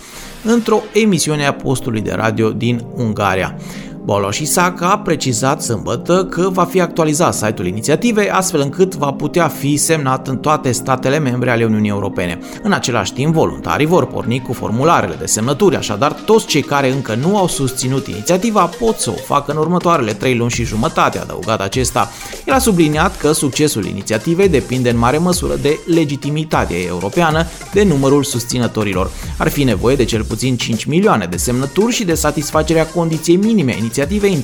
într-o 0.44 0.82
emisiune 0.92 1.46
a 1.46 1.52
postului 1.52 2.00
de 2.00 2.12
radio 2.12 2.50
din 2.50 2.84
Ungaria. 2.94 3.56
Boloș 4.04 4.38
Isaac 4.38 4.80
a 4.80 4.98
precizat 4.98 5.62
sâmbătă 5.62 6.24
că 6.24 6.48
va 6.48 6.64
fi 6.64 6.80
actualizat 6.80 7.34
site-ul 7.34 7.66
inițiativei 7.66 8.30
astfel 8.30 8.60
încât 8.60 8.94
va 8.94 9.12
putea 9.12 9.48
fi 9.48 9.76
semnat 9.76 10.28
în 10.28 10.38
toate 10.38 10.72
statele 10.72 11.18
membre 11.18 11.50
ale 11.50 11.64
Uniunii 11.64 11.90
Europene. 11.90 12.38
În 12.62 12.72
același 12.72 13.12
timp, 13.12 13.34
voluntarii 13.34 13.86
vor 13.86 14.06
porni 14.06 14.40
cu 14.40 14.52
formularele 14.52 15.14
de 15.14 15.26
semnături, 15.26 15.76
așadar 15.76 16.12
toți 16.12 16.46
cei 16.46 16.62
care 16.62 16.92
încă 16.92 17.14
nu 17.14 17.36
au 17.36 17.46
susținut 17.46 18.06
inițiativa 18.06 18.70
pot 18.80 18.98
să 18.98 19.10
o 19.10 19.12
facă 19.12 19.52
în 19.52 19.58
următoarele 19.58 20.12
trei 20.12 20.36
luni 20.36 20.50
și 20.50 20.64
jumătate, 20.64 21.18
adăugat 21.18 21.60
acesta. 21.60 22.10
El 22.46 22.54
a 22.54 22.58
subliniat 22.58 23.16
că 23.16 23.32
succesul 23.32 23.84
inițiativei 23.84 24.48
depinde 24.48 24.90
în 24.90 24.98
mare 24.98 25.18
măsură 25.18 25.54
de 25.62 25.78
legitimitatea 25.86 26.76
europeană, 26.86 27.46
de 27.72 27.82
numărul 27.82 28.22
susținătorilor. 28.22 29.10
Ar 29.38 29.48
fi 29.48 29.64
nevoie 29.64 29.96
de 29.96 30.04
cel 30.04 30.24
puțin 30.24 30.56
5 30.56 30.84
milioane 30.84 31.26
de 31.30 31.36
semnături 31.36 31.92
și 31.92 32.04
de 32.04 32.14
satisfacerea 32.14 32.86
condiției 32.86 33.36
minime 33.36 33.76
inițiative 33.98 34.28
în 34.28 34.42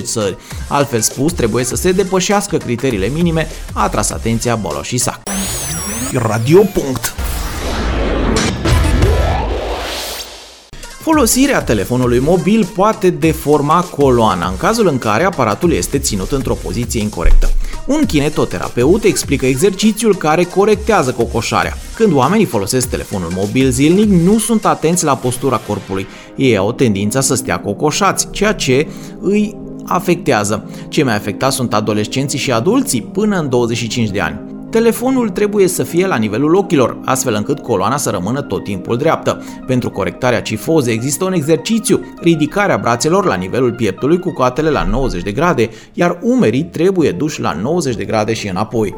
15-20 0.00 0.02
țări. 0.02 0.36
Altfel 0.68 1.00
spus, 1.00 1.32
trebuie 1.32 1.64
să 1.64 1.76
se 1.76 1.92
depășească 1.92 2.56
criteriile 2.56 3.06
minime, 3.06 3.48
a 3.72 3.82
atras 3.82 4.10
atenția 4.10 4.56
Bolo 4.56 4.82
și 4.82 4.98
Sac. 4.98 5.20
Folosirea 11.12 11.62
telefonului 11.62 12.18
mobil 12.18 12.66
poate 12.74 13.10
deforma 13.10 13.80
coloana 13.80 14.48
în 14.48 14.56
cazul 14.56 14.86
în 14.86 14.98
care 14.98 15.24
aparatul 15.24 15.72
este 15.72 15.98
ținut 15.98 16.30
într-o 16.32 16.54
poziție 16.54 17.00
incorrectă. 17.00 17.52
Un 17.86 18.06
kinetoterapeut 18.06 19.04
explică 19.04 19.46
exercițiul 19.46 20.16
care 20.16 20.44
corectează 20.44 21.12
cocoșarea. 21.12 21.76
Când 21.94 22.12
oamenii 22.12 22.44
folosesc 22.44 22.88
telefonul 22.88 23.32
mobil 23.34 23.70
zilnic, 23.70 24.10
nu 24.10 24.38
sunt 24.38 24.66
atenți 24.66 25.04
la 25.04 25.16
postura 25.16 25.56
corpului. 25.56 26.06
Ei 26.36 26.56
au 26.56 26.72
tendința 26.72 27.20
să 27.20 27.34
stea 27.34 27.60
cocoșați, 27.60 28.30
ceea 28.30 28.52
ce 28.52 28.88
îi 29.20 29.56
afectează. 29.84 30.70
Cei 30.88 31.04
mai 31.04 31.14
afectați 31.14 31.56
sunt 31.56 31.74
adolescenții 31.74 32.38
și 32.38 32.52
adulții 32.52 33.02
până 33.02 33.38
în 33.38 33.48
25 33.48 34.10
de 34.10 34.20
ani. 34.20 34.49
Telefonul 34.70 35.28
trebuie 35.28 35.68
să 35.68 35.82
fie 35.82 36.06
la 36.06 36.16
nivelul 36.16 36.54
ochilor, 36.54 36.98
astfel 37.04 37.34
încât 37.34 37.58
coloana 37.58 37.96
să 37.96 38.10
rămână 38.10 38.40
tot 38.40 38.64
timpul 38.64 38.96
dreaptă. 38.96 39.42
Pentru 39.66 39.90
corectarea 39.90 40.42
cifozei 40.42 40.94
există 40.94 41.24
un 41.24 41.32
exercițiu, 41.32 42.00
ridicarea 42.20 42.76
brațelor 42.76 43.24
la 43.24 43.34
nivelul 43.34 43.72
pieptului 43.72 44.18
cu 44.18 44.32
coatele 44.32 44.70
la 44.70 44.82
90 44.90 45.22
de 45.22 45.32
grade, 45.32 45.70
iar 45.92 46.18
umerii 46.22 46.64
trebuie 46.64 47.10
duși 47.10 47.40
la 47.40 47.52
90 47.62 47.94
de 47.94 48.04
grade 48.04 48.32
și 48.32 48.48
înapoi. 48.48 48.94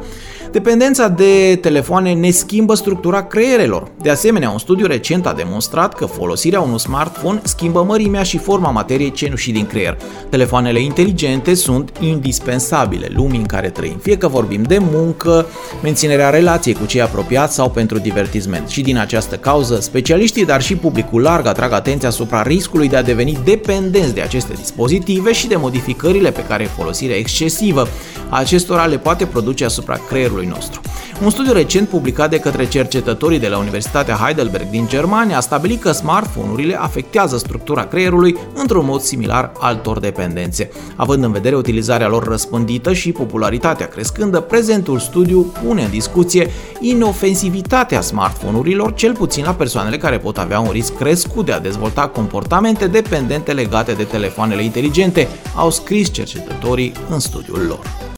Dependența 0.51 1.07
de 1.07 1.57
telefoane 1.61 2.13
ne 2.13 2.29
schimbă 2.29 2.73
structura 2.73 3.23
creierelor. 3.23 3.91
De 4.01 4.09
asemenea, 4.09 4.49
un 4.49 4.57
studiu 4.57 4.85
recent 4.85 5.25
a 5.25 5.33
demonstrat 5.33 5.93
că 5.93 6.05
folosirea 6.05 6.61
unui 6.61 6.79
smartphone 6.79 7.41
schimbă 7.43 7.83
mărimea 7.83 8.23
și 8.23 8.37
forma 8.37 8.69
materiei 8.69 9.11
cenușii 9.11 9.53
din 9.53 9.65
creier. 9.65 9.97
Telefoanele 10.29 10.81
inteligente 10.81 11.53
sunt 11.53 11.91
indispensabile 11.99 13.07
lumii 13.15 13.39
în 13.39 13.45
care 13.45 13.69
trăim, 13.69 13.97
fie 14.01 14.17
că 14.17 14.27
vorbim 14.27 14.61
de 14.61 14.77
muncă, 14.91 15.45
menținerea 15.81 16.29
relației 16.29 16.73
cu 16.73 16.85
cei 16.85 17.01
apropiați 17.01 17.55
sau 17.55 17.69
pentru 17.69 17.97
divertisment. 17.97 18.69
Și 18.69 18.81
din 18.81 18.97
această 18.97 19.35
cauză, 19.35 19.79
specialiștii, 19.79 20.45
dar 20.45 20.61
și 20.61 20.75
publicul 20.75 21.21
larg 21.21 21.45
atrag 21.45 21.71
atenția 21.71 22.07
asupra 22.07 22.41
riscului 22.41 22.89
de 22.89 22.95
a 22.95 23.03
deveni 23.03 23.37
dependenți 23.43 24.13
de 24.13 24.21
aceste 24.21 24.53
dispozitive 24.53 25.33
și 25.33 25.47
de 25.47 25.55
modificările 25.55 26.31
pe 26.31 26.45
care 26.47 26.63
folosirea 26.63 27.17
excesivă 27.17 27.87
a 28.29 28.39
acestora 28.39 28.85
le 28.85 28.97
poate 28.97 29.25
produce 29.25 29.65
asupra 29.65 29.99
creierului 30.07 30.45
nostru. 30.45 30.81
Un 31.23 31.29
studiu 31.29 31.53
recent 31.53 31.87
publicat 31.87 32.29
de 32.29 32.39
către 32.39 32.67
cercetătorii 32.67 33.39
de 33.39 33.47
la 33.47 33.57
Universitatea 33.57 34.15
Heidelberg 34.15 34.69
din 34.69 34.87
Germania 34.87 35.37
a 35.37 35.39
stabilit 35.39 35.81
că 35.81 35.91
smartphone-urile 35.91 36.75
afectează 36.79 37.37
structura 37.37 37.85
creierului 37.85 38.37
într-un 38.53 38.85
mod 38.85 39.01
similar 39.01 39.51
altor 39.59 39.99
dependențe. 39.99 40.69
Având 40.95 41.23
în 41.23 41.31
vedere 41.31 41.55
utilizarea 41.55 42.07
lor 42.07 42.23
răspândită 42.23 42.93
și 42.93 43.11
popularitatea 43.11 43.87
crescândă, 43.87 44.39
prezentul 44.39 44.99
studiu 44.99 45.52
pune 45.63 45.83
în 45.83 45.89
discuție 45.89 46.49
inofensivitatea 46.79 48.01
smartphone-urilor, 48.01 48.93
cel 48.93 49.13
puțin 49.13 49.43
la 49.43 49.53
persoanele 49.53 49.97
care 49.97 50.17
pot 50.17 50.37
avea 50.37 50.59
un 50.59 50.71
risc 50.71 50.95
crescut 50.95 51.45
de 51.45 51.51
a 51.51 51.59
dezvolta 51.59 52.07
comportamente 52.07 52.87
dependente 52.87 53.53
legate 53.53 53.91
de 53.91 54.03
telefoanele 54.03 54.63
inteligente, 54.63 55.27
au 55.55 55.69
scris 55.69 56.11
cercetătorii 56.11 56.91
în 57.09 57.19
studiul 57.19 57.65
lor. 57.67 58.11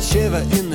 Sound 0.00 0.67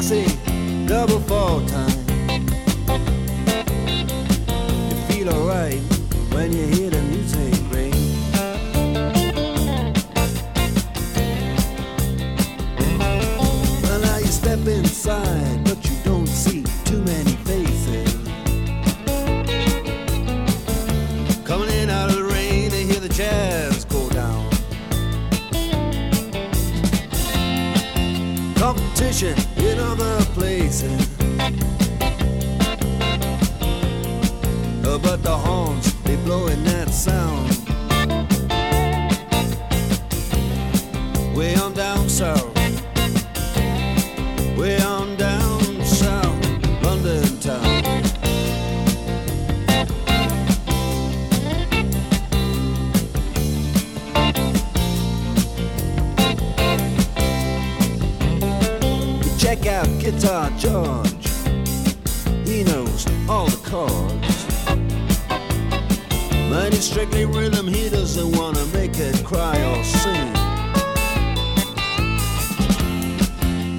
Double 0.00 0.24
double 0.86 1.20
four 1.20 1.60
times. 1.68 1.99
Strictly 67.10 67.40
rhythm, 67.40 67.66
he 67.66 67.88
doesn't 67.90 68.36
wanna 68.38 68.64
make 68.66 68.96
it 68.98 69.24
cry 69.24 69.56
or 69.72 69.82
sing. 69.82 70.32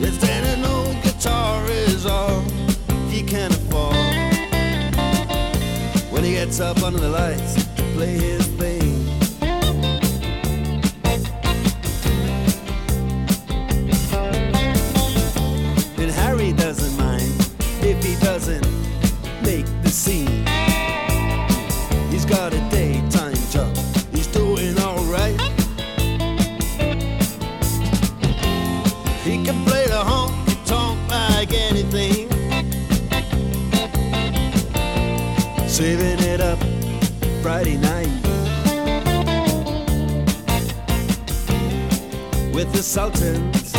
If 0.02 0.20
then 0.20 0.44
an 0.60 0.66
old 0.66 1.02
guitar 1.02 1.66
is 1.70 2.06
all 2.06 2.42
he 3.10 3.24
can 3.24 3.52
afford. 3.52 3.96
When 6.12 6.26
he 6.26 6.34
gets 6.34 6.60
up 6.60 6.84
under 6.84 7.00
the 7.00 7.10
lights 7.10 7.56
to 7.76 7.84
play 7.96 8.18
his 8.18 8.51
with 42.54 42.72
the 42.74 42.84
Sultans, 42.84 43.74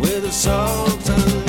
with 0.00 0.22
the 0.22 0.32
Sultans 0.32 1.45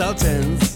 Sultans, 0.00 0.69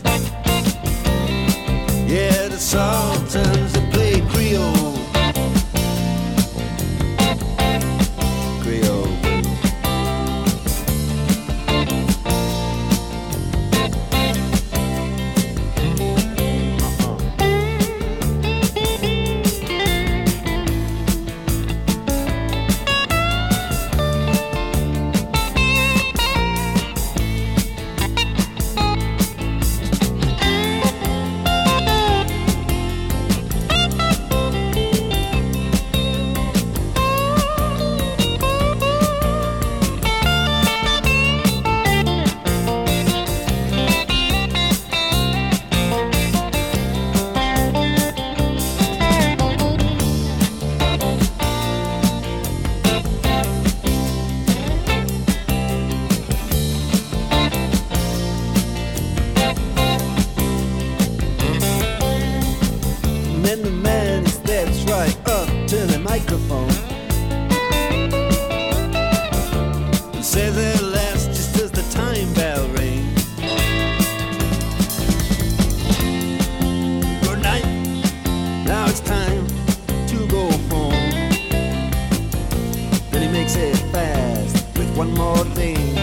more 85.24 85.44
thing. 85.56 85.94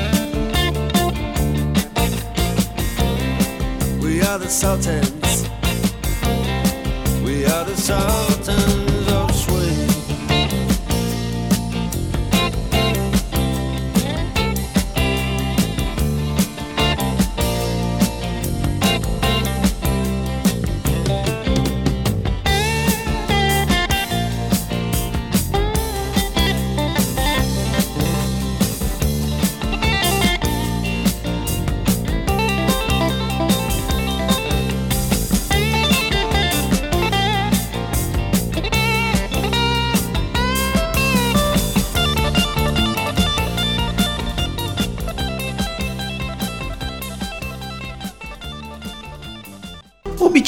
We 3.99 4.21
are 4.21 4.39
the 4.39 4.49
Sultans. 4.49 5.43
We 7.23 7.45
are 7.45 7.65
the 7.65 7.75
Sultans 7.75 8.90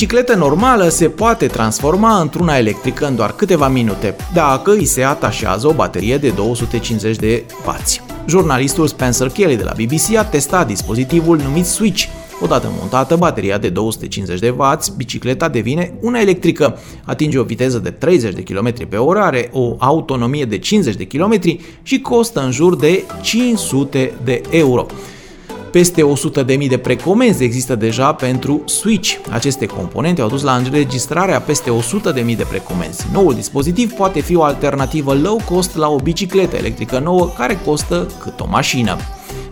bicicletă 0.04 0.36
normală 0.36 0.88
se 0.88 1.10
poate 1.10 1.48
transforma 1.48 2.20
într-una 2.20 2.58
electrică 2.58 3.08
în 3.08 3.16
doar 3.16 3.32
câteva 3.32 3.68
minute, 3.68 4.16
dacă 4.34 4.72
îi 4.72 4.86
se 4.86 5.04
atașează 5.04 5.68
o 5.68 5.74
baterie 5.74 6.18
de 6.18 6.30
250 6.30 7.16
de 7.16 7.44
W. 7.66 7.72
Jurnalistul 8.28 8.88
Spencer 8.88 9.30
Kelly 9.30 9.56
de 9.56 9.64
la 9.64 9.72
BBC 9.72 10.16
a 10.18 10.26
testat 10.26 10.68
dispozitivul 10.68 11.38
numit 11.38 11.66
Switch. 11.66 12.06
Odată 12.42 12.72
montată 12.80 13.16
bateria 13.16 13.58
de 13.58 13.70
250 13.70 14.40
de 14.40 14.50
W, 14.58 14.64
bicicleta 14.96 15.50
devine 15.50 15.94
una 16.02 16.20
electrică, 16.20 16.80
atinge 17.04 17.40
o 17.40 17.44
viteză 17.44 17.80
de 17.80 17.90
30 17.90 18.34
de 18.34 18.44
km 18.44 18.88
pe 18.88 18.98
oră, 18.98 19.20
are 19.20 19.50
o 19.54 19.76
autonomie 19.80 20.46
de 20.46 20.58
50 20.58 20.96
de 20.96 21.08
km 21.08 21.40
și 21.84 22.02
costă 22.02 22.42
în 22.44 22.52
jur 22.52 22.76
de 22.76 23.04
500 23.22 24.14
de 24.24 24.42
euro. 24.50 24.86
Peste 25.74 26.02
100.000 26.62 26.68
de 26.68 26.78
precomenzi 26.78 27.44
există 27.44 27.76
deja 27.76 28.14
pentru 28.14 28.62
Switch. 28.66 29.16
Aceste 29.30 29.66
componente 29.66 30.22
au 30.22 30.28
dus 30.28 30.42
la 30.42 30.56
înregistrarea 30.56 31.42
peste 31.42 31.70
100.000 31.70 32.36
de 32.38 32.46
precomenzi. 32.50 33.08
Noul 33.14 33.34
dispozitiv 33.34 33.92
poate 33.92 34.20
fi 34.20 34.36
o 34.36 34.44
alternativă 34.44 35.14
low 35.14 35.42
cost 35.46 35.76
la 35.76 35.90
o 35.90 35.96
bicicletă 35.96 36.56
electrică 36.56 37.00
nouă 37.00 37.30
care 37.38 37.60
costă 37.66 38.08
cât 38.20 38.40
o 38.40 38.46
mașină. 38.50 38.98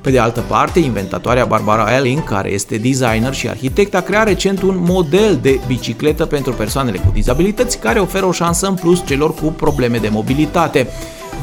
Pe 0.02 0.12
de 0.12 0.20
altă 0.20 0.44
parte, 0.48 0.80
inventatoarea 0.80 1.46
Barbara 1.46 1.96
Elling, 1.96 2.24
care 2.24 2.52
este 2.52 2.78
designer 2.78 3.34
și 3.34 3.50
arhitect, 3.50 3.96
a 3.96 4.02
creat 4.02 4.28
recent 4.28 4.62
un 4.62 4.84
model 4.88 5.40
de 5.42 5.60
bicicletă 5.68 6.26
pentru 6.26 6.54
persoanele 6.54 6.98
cu 6.98 7.12
dizabilități 7.14 7.80
care 7.80 8.00
oferă 8.00 8.26
o 8.26 8.32
șansă 8.32 8.68
în 8.68 8.76
plus 8.76 9.04
celor 9.06 9.34
cu 9.34 9.46
probleme 9.46 9.98
de 9.98 10.10
mobilitate. 10.10 10.88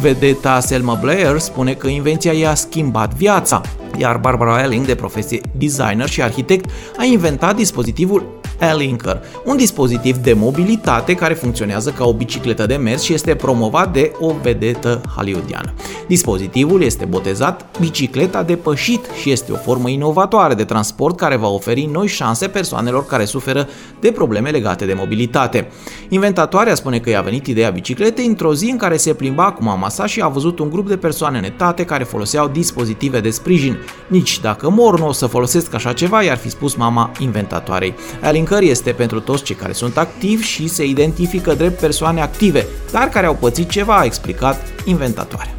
Vedeta 0.00 0.60
Selma 0.60 0.94
Blair 0.94 1.38
spune 1.38 1.72
că 1.72 1.88
invenția 1.88 2.32
i-a 2.32 2.54
schimbat 2.54 3.14
viața, 3.14 3.60
iar 3.96 4.16
Barbara 4.16 4.62
Elling, 4.62 4.86
de 4.86 4.94
profesie 4.94 5.40
designer 5.56 6.08
și 6.08 6.22
arhitect, 6.22 6.70
a 6.96 7.04
inventat 7.04 7.56
dispozitivul 7.56 8.38
Elinker, 8.58 9.22
un 9.44 9.56
dispozitiv 9.56 10.16
de 10.16 10.32
mobilitate 10.32 11.14
care 11.14 11.34
funcționează 11.34 11.90
ca 11.90 12.04
o 12.04 12.12
bicicletă 12.12 12.66
de 12.66 12.76
mers 12.76 13.02
și 13.02 13.12
este 13.12 13.34
promovat 13.34 13.92
de 13.92 14.12
o 14.18 14.34
vedetă 14.42 15.00
hollywoodiană. 15.16 15.72
Dispozitivul 16.06 16.82
este 16.82 17.04
botezat 17.04 17.66
bicicleta 17.80 18.42
de 18.42 18.56
pășit 18.56 19.00
și 19.20 19.30
este 19.30 19.52
o 19.52 19.56
formă 19.56 19.88
inovatoare 19.88 20.54
de 20.54 20.64
transport 20.64 21.16
care 21.16 21.36
va 21.36 21.48
oferi 21.48 21.88
noi 21.92 22.06
șanse 22.06 22.48
persoanelor 22.48 23.06
care 23.06 23.24
suferă 23.24 23.68
de 24.00 24.10
probleme 24.10 24.50
legate 24.50 24.86
de 24.86 24.94
mobilitate. 24.94 25.68
Inventatoarea 26.08 26.74
spune 26.74 26.98
că 26.98 27.10
i-a 27.10 27.20
venit 27.20 27.46
ideea 27.46 27.70
bicicletei 27.70 28.26
într-o 28.26 28.54
zi 28.54 28.70
în 28.70 28.76
care 28.76 28.96
se 28.96 29.14
plimba 29.14 29.52
cu 29.52 29.64
mama 29.64 29.88
sa 29.88 30.06
și 30.06 30.20
a 30.20 30.28
văzut 30.28 30.58
un 30.58 30.70
grup 30.70 30.88
de 30.88 30.96
persoane 30.96 31.40
netate 31.40 31.84
care 31.84 32.04
foloseau 32.04 32.48
dispozitive 32.48 33.20
de 33.20 33.30
sprijin. 33.30 33.77
Nici 34.06 34.40
dacă 34.40 34.70
mor 34.70 34.98
nu 34.98 35.08
o 35.08 35.12
să 35.12 35.26
folosesc 35.26 35.74
așa 35.74 35.92
ceva, 35.92 36.22
i-ar 36.22 36.36
fi 36.36 36.50
spus 36.50 36.74
mama 36.74 37.10
inventatoarei. 37.18 37.94
Alinker 38.22 38.62
este 38.62 38.92
pentru 38.92 39.20
toți 39.20 39.42
cei 39.42 39.56
care 39.56 39.72
sunt 39.72 39.96
activi 39.96 40.42
și 40.42 40.68
se 40.68 40.84
identifică 40.84 41.54
drept 41.54 41.80
persoane 41.80 42.20
active, 42.20 42.66
dar 42.90 43.08
care 43.08 43.26
au 43.26 43.34
pățit 43.34 43.70
ceva, 43.70 43.96
a 43.96 44.04
explicat 44.04 44.66
inventatoarea. 44.84 45.56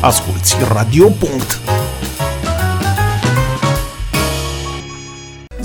Asculți 0.00 0.56
Radio. 0.72 1.08
Punct. 1.08 1.58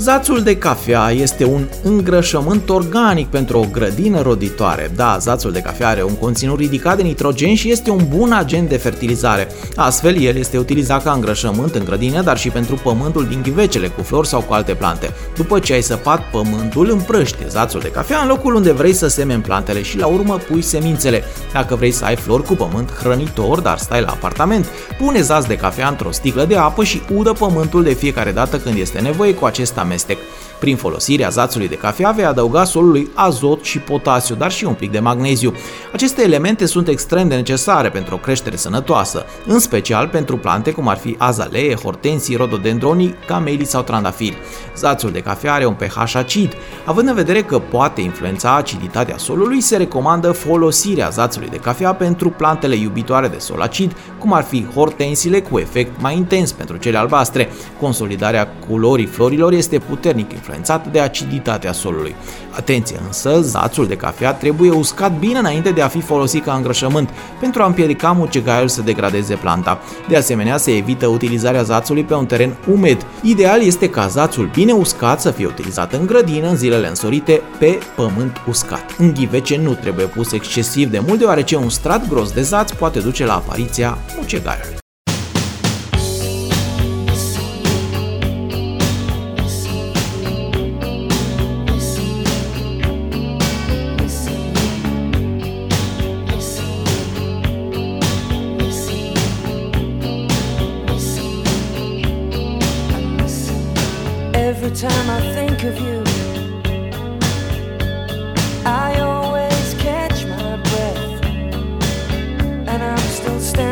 Zațul 0.04 0.42
de 0.42 0.56
cafea 0.56 1.10
este 1.10 1.44
un 1.44 1.68
îngrășământ 1.82 2.68
organic 2.68 3.28
pentru 3.28 3.58
o 3.58 3.66
grădină 3.72 4.20
roditoare. 4.20 4.90
Da, 4.96 5.16
zațul 5.20 5.52
de 5.52 5.60
cafea 5.60 5.88
are 5.88 6.02
un 6.02 6.16
conținut 6.16 6.58
ridicat 6.58 6.96
de 6.96 7.02
nitrogen 7.02 7.54
și 7.54 7.70
este 7.70 7.90
un 7.90 8.06
bun 8.08 8.32
agent 8.32 8.68
de 8.68 8.76
fertilizare. 8.76 9.48
Astfel, 9.76 10.16
el 10.20 10.36
este 10.36 10.58
utilizat 10.58 11.02
ca 11.02 11.12
îngrășământ 11.12 11.74
în 11.74 11.84
grădină, 11.84 12.22
dar 12.22 12.38
și 12.38 12.48
pentru 12.48 12.80
pământul 12.82 13.26
din 13.26 13.42
ghivecele 13.42 13.86
cu 13.86 14.02
flori 14.02 14.28
sau 14.28 14.40
cu 14.40 14.52
alte 14.52 14.74
plante. 14.74 15.12
După 15.36 15.58
ce 15.58 15.72
ai 15.72 15.82
săpat 15.82 16.30
pământul, 16.30 16.90
împrăște 16.90 17.46
zațul 17.48 17.80
de 17.80 17.90
cafea 17.90 18.20
în 18.20 18.28
locul 18.28 18.54
unde 18.54 18.72
vrei 18.72 18.92
să 18.92 19.06
semeni 19.06 19.42
plantele 19.42 19.82
și 19.82 19.98
la 19.98 20.06
urmă 20.06 20.38
pui 20.48 20.62
semințele. 20.62 21.24
Dacă 21.52 21.74
vrei 21.74 21.90
să 21.90 22.04
ai 22.04 22.16
flori 22.16 22.42
cu 22.42 22.54
pământ 22.54 22.90
hrănitor, 22.92 23.60
dar 23.60 23.78
stai 23.78 24.00
la 24.00 24.10
apartament, 24.10 24.66
pune 24.98 25.20
zaț 25.20 25.44
de 25.44 25.56
cafea 25.56 25.88
într-o 25.88 26.12
sticlă 26.12 26.44
de 26.44 26.56
apă 26.56 26.84
și 26.84 27.02
udă 27.14 27.32
pământul 27.32 27.82
de 27.82 27.92
fiecare 27.92 28.32
dată 28.32 28.58
când 28.58 28.78
este 28.78 28.98
nevoie 28.98 29.34
cu 29.34 29.44
acest 29.44 29.78
amestec. 29.78 29.92
Mistake. 29.94 30.18
Prin 30.64 30.76
folosirea 30.76 31.28
zațului 31.28 31.68
de 31.68 31.74
cafea 31.74 32.10
vei 32.10 32.24
adăuga 32.24 32.64
solului 32.64 33.10
azot 33.14 33.64
și 33.64 33.78
potasiu, 33.78 34.34
dar 34.34 34.50
și 34.50 34.64
un 34.64 34.74
pic 34.74 34.90
de 34.90 34.98
magneziu. 34.98 35.54
Aceste 35.92 36.22
elemente 36.22 36.66
sunt 36.66 36.88
extrem 36.88 37.28
de 37.28 37.34
necesare 37.34 37.88
pentru 37.88 38.14
o 38.14 38.18
creștere 38.18 38.56
sănătoasă, 38.56 39.24
în 39.46 39.58
special 39.58 40.08
pentru 40.08 40.36
plante 40.36 40.70
cum 40.70 40.88
ar 40.88 40.96
fi 40.96 41.14
azalee, 41.18 41.74
hortensii, 41.74 42.36
rododendronii, 42.36 43.14
camelii 43.26 43.64
sau 43.64 43.82
trandafiri. 43.82 44.36
Zațul 44.76 45.10
de 45.10 45.20
cafea 45.20 45.52
are 45.52 45.66
un 45.66 45.74
pH 45.74 46.14
acid. 46.14 46.52
Având 46.84 47.08
în 47.08 47.14
vedere 47.14 47.42
că 47.42 47.58
poate 47.58 48.00
influența 48.00 48.54
aciditatea 48.54 49.16
solului, 49.16 49.60
se 49.60 49.76
recomandă 49.76 50.32
folosirea 50.32 51.08
zațului 51.08 51.48
de 51.48 51.56
cafea 51.56 51.94
pentru 51.94 52.30
plantele 52.30 52.74
iubitoare 52.74 53.28
de 53.28 53.38
sol 53.38 53.60
acid, 53.60 53.96
cum 54.18 54.32
ar 54.32 54.42
fi 54.42 54.66
hortensiile 54.74 55.40
cu 55.40 55.58
efect 55.58 56.00
mai 56.00 56.16
intens 56.16 56.52
pentru 56.52 56.76
cele 56.76 56.98
albastre. 56.98 57.48
Consolidarea 57.80 58.48
culorii 58.68 59.06
florilor 59.06 59.52
este 59.52 59.78
puternic 59.78 60.32
influențată 60.32 60.52
de 60.90 61.00
aciditatea 61.00 61.72
solului. 61.72 62.14
Atenție 62.50 63.00
însă, 63.06 63.40
zațul 63.40 63.86
de 63.86 63.96
cafea 63.96 64.32
trebuie 64.32 64.70
uscat 64.70 65.18
bine 65.18 65.38
înainte 65.38 65.70
de 65.70 65.82
a 65.82 65.88
fi 65.88 66.00
folosit 66.00 66.44
ca 66.44 66.52
îngrășământ, 66.52 67.10
pentru 67.40 67.62
a 67.62 67.66
împiedica 67.66 68.12
mucegaiul 68.12 68.68
să 68.68 68.82
degradeze 68.82 69.34
planta. 69.34 69.78
De 70.08 70.16
asemenea, 70.16 70.56
se 70.56 70.76
evită 70.76 71.06
utilizarea 71.06 71.62
zațului 71.62 72.04
pe 72.04 72.14
un 72.14 72.26
teren 72.26 72.56
umed. 72.72 73.06
Ideal 73.22 73.62
este 73.62 73.90
ca 73.90 74.06
zațul 74.06 74.50
bine 74.52 74.72
uscat 74.72 75.20
să 75.20 75.30
fie 75.30 75.46
utilizat 75.46 75.92
în 75.92 76.06
grădină 76.06 76.48
în 76.48 76.56
zilele 76.56 76.88
însorite 76.88 77.42
pe 77.58 77.78
pământ 77.96 78.42
uscat. 78.48 78.94
În 78.98 79.14
ghivece 79.14 79.56
nu 79.56 79.74
trebuie 79.74 80.06
pus 80.06 80.32
excesiv 80.32 80.90
de 80.90 81.02
mult, 81.06 81.18
deoarece 81.18 81.56
un 81.56 81.68
strat 81.68 82.08
gros 82.08 82.32
de 82.32 82.42
zaț 82.42 82.70
poate 82.70 82.98
duce 82.98 83.24
la 83.24 83.34
apariția 83.34 83.98
mucegaiului. 84.18 84.82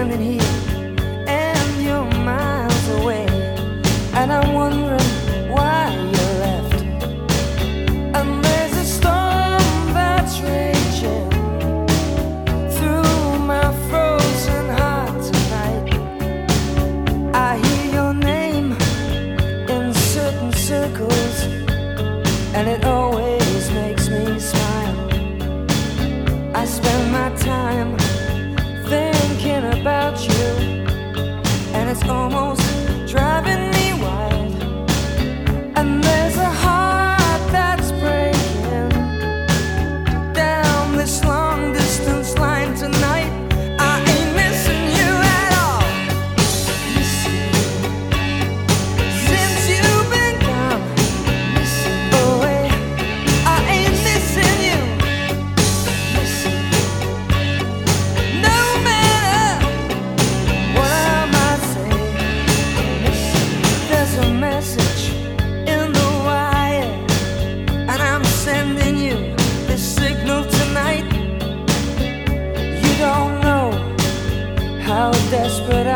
Standing 0.02 0.32
here, 0.32 0.71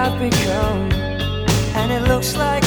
I've 0.06 0.20
become, 0.20 0.92
and 1.74 1.90
it 1.90 2.02
looks 2.08 2.36
like 2.36 2.65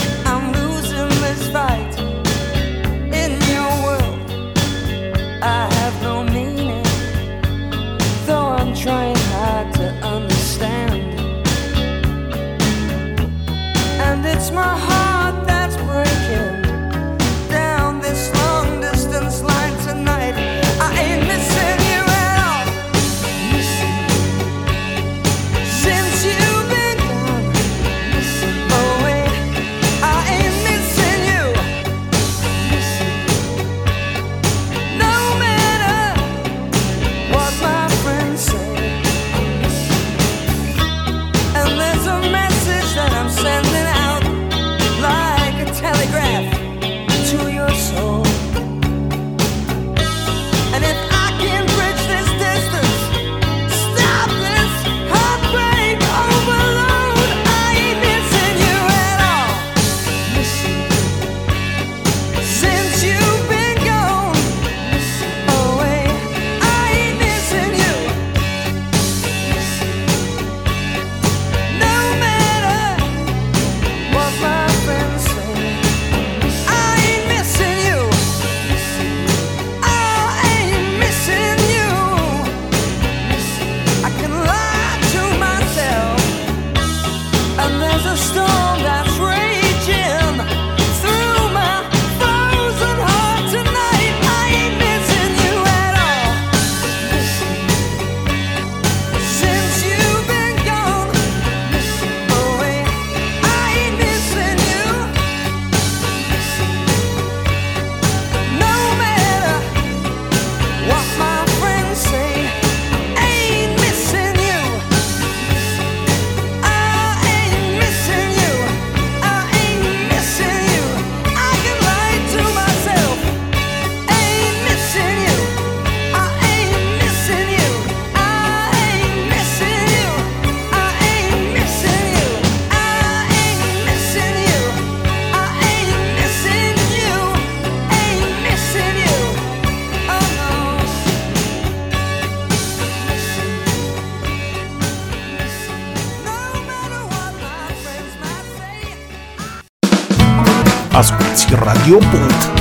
Asculți 151.89 152.15
Radio. 152.15 152.58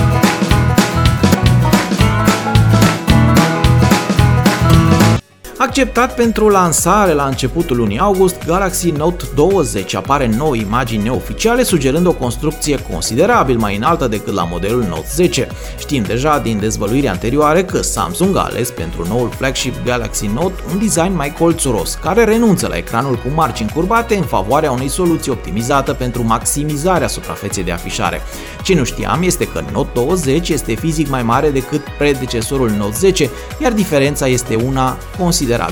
Acceptat 5.79 6.15
pentru 6.15 6.49
lansare 6.49 7.13
la 7.13 7.25
începutul 7.25 7.77
lunii 7.77 7.99
august, 7.99 8.45
Galaxy 8.47 8.91
Note 8.91 9.25
20 9.35 9.95
apare 9.95 10.25
în 10.25 10.31
nou 10.31 10.53
imagini 10.53 11.03
neoficiale, 11.03 11.63
sugerând 11.63 12.07
o 12.07 12.13
construcție 12.13 12.83
considerabil 12.91 13.59
mai 13.59 13.77
înaltă 13.77 14.09
decât 14.09 14.35
la 14.35 14.45
modelul 14.45 14.87
Note 14.89 15.07
10. 15.15 15.47
Știm 15.79 16.03
deja 16.03 16.39
din 16.39 16.59
dezvăluiri 16.59 17.09
anterioare 17.09 17.65
că 17.65 17.83
Samsung 17.83 18.37
a 18.37 18.41
ales 18.41 18.71
pentru 18.71 19.07
noul 19.09 19.31
flagship 19.31 19.85
Galaxy 19.85 20.27
Note 20.27 20.63
un 20.73 20.79
design 20.79 21.15
mai 21.15 21.33
colțuros, 21.33 21.99
care 22.03 22.25
renunță 22.25 22.67
la 22.67 22.77
ecranul 22.77 23.15
cu 23.15 23.29
margini 23.35 23.71
curbate 23.75 24.17
în 24.17 24.25
favoarea 24.25 24.71
unei 24.71 24.89
soluții 24.89 25.33
optimizată 25.33 25.93
pentru 25.93 26.25
maximizarea 26.25 27.09
suprafeței 27.09 27.65
de 27.65 27.73
afișare. 27.73 28.21
Ce 28.63 28.75
nu 28.75 28.85
știam 28.85 29.23
este 29.23 29.45
că 29.45 29.63
Note 29.73 29.91
20 29.95 30.49
este 30.49 30.75
fizic 30.75 31.09
mai 31.09 31.23
mare 31.23 31.51
decât 31.51 31.81
predecesorul 31.99 32.71
Note 32.71 32.97
10, 32.99 33.31
iar 33.63 33.73
diferența 33.73 34.27
este 34.27 34.55
una 34.55 34.99
considerabilă. 35.19 35.67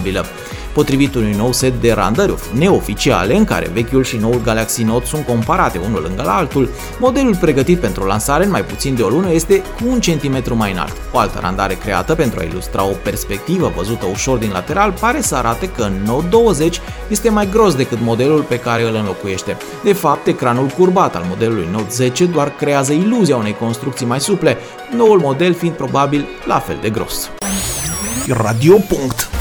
Potrivit 0.76 1.14
unui 1.14 1.34
nou 1.36 1.52
set 1.52 1.80
de 1.80 1.92
randări 1.92 2.34
neoficiale 2.52 3.36
în 3.36 3.44
care 3.44 3.70
vechiul 3.72 4.04
și 4.04 4.16
noul 4.16 4.40
Galaxy 4.44 4.82
Note 4.82 5.06
sunt 5.06 5.26
comparate 5.26 5.80
unul 5.86 6.02
lângă 6.02 6.22
la 6.22 6.36
altul, 6.36 6.68
modelul 6.98 7.36
pregătit 7.36 7.78
pentru 7.80 8.04
lansare 8.04 8.44
în 8.44 8.50
mai 8.50 8.64
puțin 8.64 8.94
de 8.94 9.02
o 9.02 9.08
lună 9.08 9.32
este 9.32 9.58
cu 9.58 9.88
un 9.88 10.00
centimetru 10.00 10.56
mai 10.56 10.72
înalt. 10.72 10.96
O 11.12 11.18
altă 11.18 11.38
randare 11.42 11.74
creată 11.74 12.14
pentru 12.14 12.38
a 12.40 12.42
ilustra 12.42 12.84
o 12.84 12.92
perspectivă 13.02 13.72
văzută 13.76 14.06
ușor 14.10 14.38
din 14.38 14.50
lateral 14.52 14.94
pare 15.00 15.20
să 15.20 15.34
arate 15.34 15.68
că 15.68 15.88
Note 16.04 16.26
20 16.26 16.80
este 17.08 17.30
mai 17.30 17.48
gros 17.50 17.74
decât 17.74 17.98
modelul 18.00 18.42
pe 18.42 18.58
care 18.58 18.88
îl 18.88 18.94
înlocuiește. 18.94 19.56
De 19.82 19.92
fapt, 19.92 20.26
ecranul 20.26 20.66
curbat 20.66 21.16
al 21.16 21.24
modelului 21.28 21.68
Note 21.72 21.90
10 21.90 22.24
doar 22.24 22.50
creează 22.50 22.92
iluzia 22.92 23.36
unei 23.36 23.56
construcții 23.60 24.06
mai 24.06 24.20
suple, 24.20 24.56
noul 24.96 25.18
model 25.18 25.54
fiind 25.54 25.74
probabil 25.74 26.26
la 26.46 26.58
fel 26.58 26.78
de 26.80 26.90
gros. 26.90 27.30
Radio. 28.28 28.74
O 28.74 29.35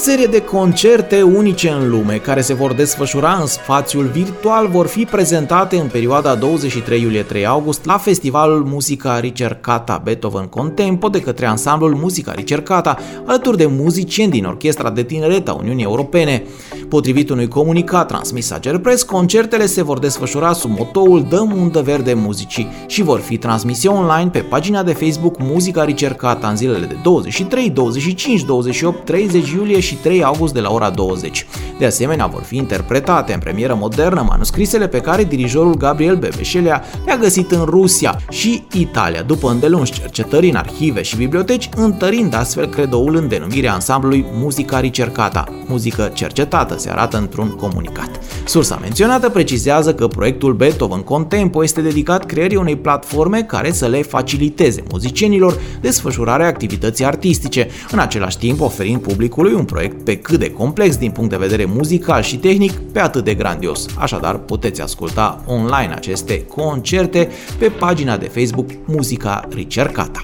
serie 0.00 0.26
de 0.26 0.42
concerte 0.42 1.22
unice 1.22 1.70
în 1.70 1.90
lume 1.90 2.16
care 2.16 2.40
se 2.40 2.54
vor 2.54 2.72
desfășura 2.72 3.38
în 3.40 3.46
spațiul 3.46 4.04
virtual 4.04 4.68
vor 4.68 4.86
fi 4.86 5.04
prezentate 5.04 5.76
în 5.76 5.88
perioada 5.88 6.34
23 6.34 7.00
iulie-3 7.00 7.46
august 7.46 7.84
la 7.84 7.98
Festivalul 7.98 8.64
Muzica 8.64 9.20
Ricercata 9.20 10.00
Beethoven 10.04 10.46
Contempo 10.46 11.08
de 11.08 11.20
către 11.20 11.46
ansamblul 11.46 11.94
Muzica 11.94 12.32
Ricercata 12.32 12.98
alături 13.26 13.56
de 13.56 13.66
muzicieni 13.66 14.30
din 14.30 14.44
Orchestra 14.44 14.90
de 14.90 15.02
Tineret 15.02 15.48
a 15.48 15.52
Uniunii 15.52 15.84
Europene. 15.84 16.42
Potrivit 16.88 17.30
unui 17.30 17.48
comunicat 17.48 18.06
transmis 18.06 18.50
Ager 18.50 18.78
Press, 18.78 19.02
concertele 19.02 19.66
se 19.66 19.82
vor 19.82 19.98
desfășura 19.98 20.52
sub 20.52 20.70
motoul 20.78 21.26
Dăm 21.28 21.56
undă 21.60 21.80
verde 21.80 22.14
muzicii 22.14 22.68
și 22.86 23.02
vor 23.02 23.20
fi 23.20 23.36
transmise 23.36 23.88
online 23.88 24.30
pe 24.32 24.38
pagina 24.38 24.82
de 24.82 24.92
Facebook 24.92 25.36
Muzica 25.38 25.84
Ricercata 25.84 26.48
în 26.48 26.56
zilele 26.56 26.86
de 26.86 26.96
23, 27.02 27.70
25, 27.70 28.42
28, 28.42 29.04
30 29.04 29.50
iulie 29.50 29.80
și 29.80 29.89
3 29.94 30.22
august 30.24 30.54
de 30.54 30.60
la 30.60 30.72
ora 30.72 30.90
20. 30.90 31.46
De 31.78 31.86
asemenea, 31.86 32.26
vor 32.26 32.42
fi 32.42 32.56
interpretate 32.56 33.32
în 33.32 33.38
premieră 33.38 33.74
modernă 33.74 34.24
manuscrisele 34.28 34.88
pe 34.88 35.00
care 35.00 35.24
dirijorul 35.24 35.76
Gabriel 35.76 36.16
Bebeșelea 36.16 36.84
le-a 37.04 37.16
găsit 37.16 37.50
în 37.50 37.64
Rusia 37.64 38.20
și 38.30 38.62
Italia, 38.72 39.22
după 39.22 39.50
îndelungi 39.50 39.92
cercetări 39.92 40.48
în 40.48 40.56
arhive 40.56 41.02
și 41.02 41.16
biblioteci, 41.16 41.68
întărind 41.76 42.34
astfel 42.34 42.66
credoul 42.66 43.16
în 43.16 43.28
denumirea 43.28 43.72
ansamblului 43.72 44.24
Muzica 44.32 44.80
Ricercata, 44.80 45.44
muzică 45.66 46.10
cercetată, 46.14 46.78
se 46.78 46.90
arată 46.90 47.16
într-un 47.16 47.48
comunicat. 47.48 48.10
Sursa 48.44 48.78
menționată 48.80 49.28
precizează 49.28 49.94
că 49.94 50.06
proiectul 50.06 50.52
Beethoven 50.52 51.00
Contempo 51.00 51.62
este 51.62 51.80
dedicat 51.80 52.26
creării 52.26 52.56
unei 52.56 52.76
platforme 52.76 53.42
care 53.42 53.72
să 53.72 53.86
le 53.86 54.02
faciliteze 54.02 54.82
muzicienilor 54.90 55.58
desfășurarea 55.80 56.46
activității 56.46 57.04
artistice, 57.04 57.68
în 57.90 57.98
același 57.98 58.38
timp 58.38 58.60
oferind 58.60 59.00
publicului 59.00 59.52
un 59.52 59.64
proiect 59.64 59.79
pe 59.88 60.16
cât 60.16 60.38
de 60.38 60.50
complex 60.50 60.96
din 60.96 61.10
punct 61.10 61.30
de 61.30 61.36
vedere 61.36 61.64
muzical 61.64 62.22
și 62.22 62.36
tehnic, 62.36 62.72
pe 62.72 63.00
atât 63.00 63.24
de 63.24 63.34
grandios. 63.34 63.86
Așadar, 63.98 64.36
puteți 64.38 64.80
asculta 64.80 65.44
online 65.46 65.92
aceste 65.94 66.44
concerte 66.44 67.28
pe 67.58 67.68
pagina 67.68 68.16
de 68.16 68.30
Facebook 68.34 68.70
Muzica 68.84 69.48
Ricercata. 69.54 70.20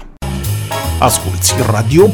Asculți 0.99 1.53
Radio. 1.71 2.05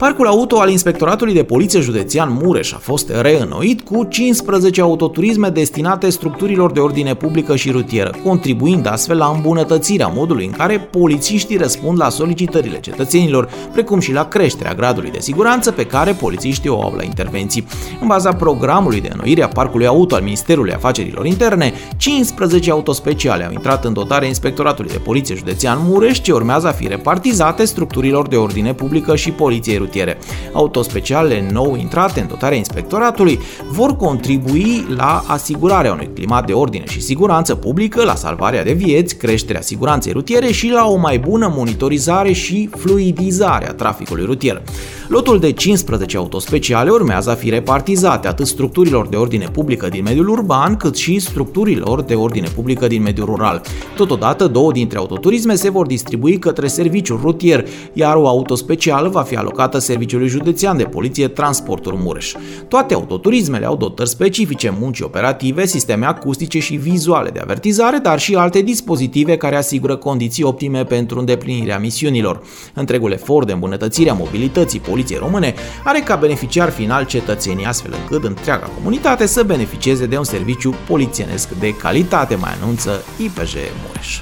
Parcul 0.00 0.26
auto 0.26 0.60
al 0.60 0.70
Inspectoratului 0.70 1.34
de 1.34 1.44
Poliție 1.44 1.80
Județean 1.80 2.38
Mureș 2.42 2.72
a 2.72 2.78
fost 2.78 3.10
reînnoit 3.20 3.80
cu 3.80 4.04
15 4.04 4.80
autoturisme 4.80 5.48
destinate 5.48 6.10
structurilor 6.10 6.72
de 6.72 6.80
ordine 6.80 7.14
publică 7.14 7.56
și 7.56 7.70
rutieră, 7.70 8.14
contribuind 8.24 8.86
astfel 8.86 9.16
la 9.16 9.32
îmbunătățirea 9.34 10.06
modului 10.06 10.46
în 10.46 10.50
care 10.50 10.78
polițiștii 10.78 11.56
răspund 11.56 11.98
la 11.98 12.08
solicitările 12.08 12.80
cetățenilor, 12.80 13.48
precum 13.72 14.00
și 14.00 14.12
la 14.12 14.28
creșterea 14.28 14.74
gradului 14.74 15.10
de 15.10 15.20
siguranță 15.20 15.72
pe 15.72 15.86
care 15.86 16.12
polițiștii 16.12 16.70
o 16.70 16.82
au 16.82 16.94
la 16.96 17.02
intervenții. 17.02 17.66
În 18.00 18.06
baza 18.06 18.32
programului 18.32 19.00
de 19.00 19.10
înnoire 19.12 19.42
a 19.42 19.48
Parcului 19.48 19.86
Auto 19.86 20.14
al 20.14 20.22
Ministerului 20.22 20.72
Afacerilor 20.72 21.26
Interne, 21.26 21.72
15 21.96 22.70
autospeciale 22.70 23.44
au 23.44 23.52
intrat 23.52 23.84
în 23.84 23.92
dotarea 23.92 24.28
Inspectoratului 24.28 24.90
de 24.90 24.98
Poliție 24.98 25.34
Județean 25.34 25.78
Mureș, 25.82 26.20
ce 26.20 26.32
urmează 26.32 26.66
a 26.66 26.72
fi 26.72 26.86
repartizate 26.86 27.64
structurilor 27.64 28.28
de 28.28 28.36
ordine 28.36 28.74
publică 28.74 29.16
și 29.16 29.30
poliției 29.30 29.84
rutiere. 29.86 30.18
Autospecialele 30.52 31.48
nou 31.52 31.76
intrate 31.76 32.20
în 32.20 32.26
dotarea 32.26 32.56
inspectoratului 32.56 33.38
vor 33.70 33.96
contribui 33.96 34.84
la 34.96 35.24
asigurarea 35.26 35.92
unui 35.92 36.10
climat 36.14 36.46
de 36.46 36.52
ordine 36.52 36.84
și 36.88 37.00
siguranță 37.00 37.54
publică, 37.54 38.04
la 38.04 38.14
salvarea 38.14 38.64
de 38.64 38.72
vieți, 38.72 39.16
creșterea 39.16 39.60
siguranței 39.60 40.12
rutiere 40.12 40.46
și 40.52 40.68
la 40.68 40.86
o 40.86 40.96
mai 40.96 41.18
bună 41.18 41.52
monitorizare 41.56 42.32
și 42.32 42.68
fluidizare 42.76 43.68
a 43.68 43.72
traficului 43.72 44.24
rutier. 44.24 44.62
Lotul 45.08 45.38
de 45.38 45.52
15 45.52 46.16
autospeciale 46.16 46.90
urmează 46.90 47.30
a 47.30 47.34
fi 47.34 47.50
repartizate 47.50 48.28
atât 48.28 48.46
structurilor 48.46 49.08
de 49.08 49.16
ordine 49.16 49.48
publică 49.52 49.88
din 49.88 50.02
mediul 50.02 50.28
urban, 50.28 50.76
cât 50.76 50.96
și 50.96 51.18
structurilor 51.18 52.02
de 52.02 52.14
ordine 52.14 52.48
publică 52.54 52.86
din 52.86 53.02
mediul 53.02 53.26
rural. 53.26 53.62
Totodată, 53.96 54.46
două 54.46 54.72
dintre 54.72 54.98
autoturisme 54.98 55.54
se 55.54 55.70
vor 55.70 55.86
distribui 55.86 56.38
către 56.38 56.66
serviciul 56.66 57.18
rutier, 57.22 57.66
iar 57.92 58.16
o 58.16 58.28
autospecială 58.28 59.08
va 59.08 59.22
fi 59.22 59.36
alocată 59.36 59.78
Serviciului 59.78 60.28
Județean 60.28 60.76
de 60.76 60.84
Poliție 60.84 61.28
Transporturi 61.28 61.96
Mureș. 61.98 62.32
Toate 62.68 62.94
autoturismele 62.94 63.66
au 63.66 63.76
dotări 63.76 64.08
specifice, 64.08 64.74
munci 64.80 65.00
operative, 65.00 65.66
sisteme 65.66 66.06
acustice 66.06 66.58
și 66.58 66.76
vizuale 66.76 67.30
de 67.30 67.40
avertizare, 67.42 67.98
dar 67.98 68.18
și 68.18 68.34
alte 68.34 68.60
dispozitive 68.60 69.36
care 69.36 69.56
asigură 69.56 69.96
condiții 69.96 70.44
optime 70.44 70.84
pentru 70.84 71.18
îndeplinirea 71.18 71.78
misiunilor. 71.78 72.42
Întregul 72.74 73.12
efort 73.12 73.46
de 73.46 73.52
îmbunătățire 73.52 74.10
a 74.10 74.14
mobilității 74.14 74.80
Poliției 74.96 75.20
Române 75.22 75.54
are 75.84 76.00
ca 76.00 76.16
beneficiar 76.16 76.70
final 76.70 77.04
cetățenii, 77.04 77.64
astfel 77.64 77.94
încât 78.00 78.24
întreaga 78.24 78.66
comunitate 78.66 79.26
să 79.26 79.42
beneficieze 79.42 80.06
de 80.06 80.18
un 80.18 80.24
serviciu 80.24 80.74
polițienesc 80.86 81.48
de 81.48 81.74
calitate, 81.74 82.34
mai 82.34 82.50
anunță 82.60 83.04
IPJ 83.16 83.54
Mureș. 83.86 84.20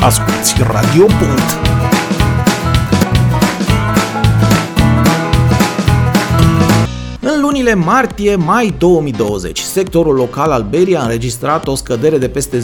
Asculți 0.00 0.54
Radio. 0.72 1.06
În 7.20 7.40
lunile 7.40 7.74
martie-mai 7.74 8.74
2020, 8.78 9.58
sectorul 9.58 10.14
local 10.14 10.50
al 10.50 10.66
berii 10.70 10.96
a 10.96 11.02
înregistrat 11.02 11.68
o 11.68 11.74
scădere 11.74 12.18
de 12.18 12.28
peste 12.28 12.58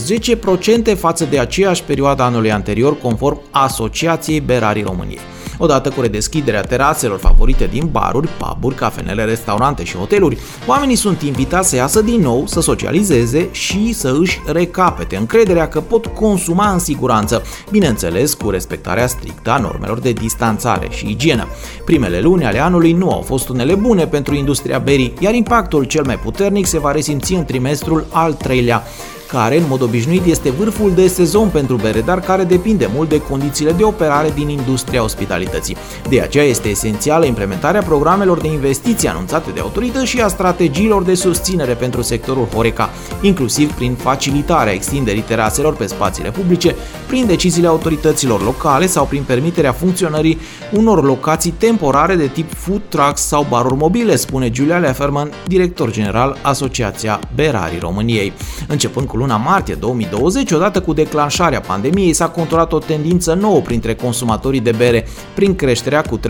10% 0.94 0.96
față 0.98 1.24
de 1.24 1.38
aceeași 1.38 1.82
perioadă 1.82 2.22
anului 2.22 2.52
anterior, 2.52 2.98
conform 2.98 3.40
Asociației 3.50 4.40
Berarii 4.40 4.82
României. 4.82 5.20
Odată 5.58 5.88
cu 5.88 6.00
redeschiderea 6.00 6.62
teraselor 6.62 7.18
favorite 7.18 7.66
din 7.66 7.88
baruri, 7.90 8.28
puburi, 8.28 8.74
cafenele, 8.74 9.24
restaurante 9.24 9.84
și 9.84 9.96
hoteluri, 9.96 10.38
oamenii 10.66 10.96
sunt 10.96 11.22
invitați 11.22 11.68
să 11.68 11.76
iasă 11.76 12.02
din 12.02 12.20
nou, 12.20 12.46
să 12.46 12.60
socializeze 12.60 13.48
și 13.50 13.92
să 13.92 14.16
își 14.20 14.40
recapete 14.46 15.16
încrederea 15.16 15.68
că 15.68 15.80
pot 15.80 16.06
consuma 16.06 16.72
în 16.72 16.78
siguranță, 16.78 17.42
bineînțeles 17.70 18.34
cu 18.34 18.50
respectarea 18.50 19.06
strictă 19.06 19.50
a 19.50 19.58
normelor 19.58 19.98
de 19.98 20.12
distanțare 20.12 20.86
și 20.90 21.10
igienă. 21.10 21.46
Primele 21.84 22.20
luni 22.20 22.44
ale 22.44 22.58
anului 22.58 22.92
nu 22.92 23.10
au 23.10 23.20
fost 23.20 23.48
unele 23.48 23.74
bune 23.74 24.06
pentru 24.06 24.34
industria 24.34 24.78
berii, 24.78 25.12
iar 25.20 25.34
impactul 25.34 25.84
cel 25.84 26.04
mai 26.04 26.18
puternic 26.18 26.66
se 26.66 26.78
va 26.78 26.92
resimți 26.92 27.32
în 27.32 27.44
trimestrul 27.44 28.06
al 28.10 28.32
treilea 28.32 28.82
care 29.28 29.56
în 29.56 29.64
mod 29.68 29.82
obișnuit 29.82 30.24
este 30.24 30.50
vârful 30.50 30.92
de 30.94 31.06
sezon 31.06 31.48
pentru 31.48 31.76
bere, 31.76 32.00
dar 32.00 32.20
care 32.20 32.44
depinde 32.44 32.88
mult 32.94 33.08
de 33.08 33.20
condițiile 33.20 33.72
de 33.72 33.84
operare 33.84 34.30
din 34.34 34.48
industria 34.48 35.02
ospitalității. 35.02 35.76
De 36.08 36.20
aceea 36.20 36.44
este 36.44 36.68
esențială 36.68 37.24
implementarea 37.24 37.82
programelor 37.82 38.40
de 38.40 38.48
investiții 38.48 39.08
anunțate 39.08 39.50
de 39.50 39.60
autorități 39.60 40.06
și 40.06 40.20
a 40.20 40.28
strategiilor 40.28 41.02
de 41.02 41.14
susținere 41.14 41.72
pentru 41.72 42.02
sectorul 42.02 42.48
Horeca, 42.54 42.90
inclusiv 43.20 43.72
prin 43.72 43.94
facilitarea 43.94 44.72
extinderii 44.72 45.22
teraselor 45.22 45.76
pe 45.76 45.86
spațiile 45.86 46.30
publice, 46.30 46.74
prin 47.06 47.26
deciziile 47.26 47.68
autorităților 47.68 48.44
locale 48.44 48.86
sau 48.86 49.04
prin 49.04 49.22
permiterea 49.22 49.72
funcționării 49.72 50.38
unor 50.72 51.04
locații 51.04 51.54
temporare 51.58 52.14
de 52.14 52.26
tip 52.26 52.52
food 52.54 52.82
trucks 52.88 53.20
sau 53.20 53.46
baruri 53.48 53.76
mobile, 53.76 54.16
spune 54.16 54.50
Giulia 54.50 54.78
Leferman, 54.78 55.30
director 55.46 55.90
general 55.90 56.38
Asociația 56.42 57.20
Berarii 57.34 57.78
României. 57.78 58.32
Începând 58.68 59.06
cu 59.06 59.16
luna 59.18 59.36
martie 59.36 59.74
2020, 59.74 60.50
odată 60.50 60.80
cu 60.80 60.92
declanșarea 60.92 61.60
pandemiei, 61.60 62.12
s-a 62.12 62.28
conturat 62.28 62.72
o 62.72 62.78
tendință 62.78 63.34
nouă 63.34 63.60
printre 63.60 63.94
consumatorii 63.94 64.60
de 64.60 64.70
bere, 64.76 65.06
prin 65.34 65.56
creșterea 65.56 66.02
cu 66.02 66.18
30% 66.18 66.20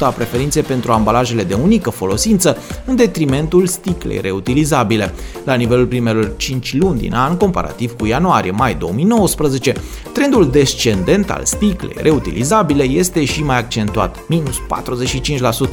a 0.00 0.08
preferinței 0.08 0.62
pentru 0.62 0.92
ambalajele 0.92 1.42
de 1.42 1.54
unică 1.54 1.90
folosință, 1.90 2.56
în 2.84 2.96
detrimentul 2.96 3.66
sticlei 3.66 4.20
reutilizabile. 4.20 5.14
La 5.44 5.54
nivelul 5.54 5.86
primelor 5.86 6.36
5 6.36 6.74
luni 6.74 6.98
din 7.00 7.14
an, 7.14 7.36
comparativ 7.36 7.96
cu 7.96 8.06
ianuarie-mai 8.06 8.74
2019, 8.74 9.74
trendul 10.12 10.50
descendent 10.50 11.30
al 11.30 11.40
sticlei 11.44 11.96
reutilizabile 12.02 12.82
este 12.82 13.24
și 13.24 13.42
mai 13.42 13.58
accentuat, 13.58 14.16
minus 14.28 14.56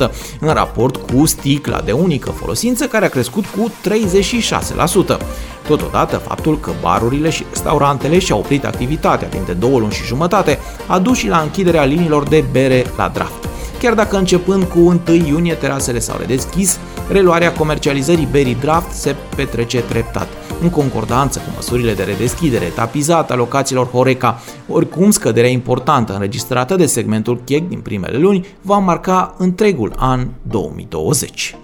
45%, 0.08 0.12
în 0.40 0.54
raport 0.54 0.96
cu 0.96 1.26
sticla 1.26 1.82
de 1.82 1.92
unică 1.92 2.30
folosință 2.30 2.86
care 2.86 3.06
a 3.06 3.10
crescut 3.10 3.46
cu 3.46 3.72
36%. 5.16 5.18
Totodată, 5.68 6.18
faptul 6.18 6.60
că 6.60 6.72
barurile 6.82 7.30
și 7.30 7.46
restaurantele 7.50 8.20
și-au 8.20 8.40
oprit 8.40 8.66
activitatea 8.66 9.28
timp 9.28 9.46
de 9.46 9.54
două 9.54 9.80
luni 9.80 9.92
și 9.92 10.04
jumătate 10.04 10.60
a 10.88 11.00
dus 11.00 11.18
și 11.18 11.28
la 11.28 11.40
închiderea 11.40 11.84
liniilor 11.84 12.28
de 12.28 12.44
bere 12.52 12.86
la 12.98 13.08
draft. 13.14 13.48
Chiar 13.80 13.94
dacă 13.94 14.18
începând 14.18 14.64
cu 14.64 14.80
1 14.80 15.00
iunie 15.28 15.54
terasele 15.54 16.00
s-au 16.00 16.18
redeschis, 16.20 16.80
reluarea 17.10 17.54
comercializării 17.54 18.28
berii 18.32 18.56
draft 18.56 18.92
se 18.92 19.16
petrece 19.36 19.82
treptat, 19.82 20.28
în 20.62 20.70
concordanță 20.70 21.40
cu 21.40 21.52
măsurile 21.56 21.94
de 21.94 22.04
redeschidere 22.04 22.66
etapizată 22.66 23.34
a 23.34 23.36
locațiilor 23.36 23.90
Horeca. 23.90 24.42
Oricum, 24.70 25.12
scăderea 25.12 25.50
importantă 25.50 26.14
înregistrată 26.14 26.76
de 26.76 26.86
segmentul 26.86 27.42
chec 27.44 27.68
din 27.68 27.80
primele 27.80 28.18
luni 28.18 28.46
va 28.62 28.78
marca 28.78 29.36
întregul 29.38 29.94
an 29.98 30.28
2020. 30.42 31.56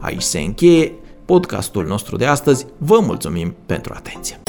Aici 0.00 0.22
se 0.22 0.38
încheie 0.38 0.92
podcastul 1.28 1.86
nostru 1.86 2.16
de 2.16 2.26
astăzi. 2.26 2.66
Vă 2.78 3.00
mulțumim 3.00 3.56
pentru 3.66 3.92
atenție. 3.96 4.40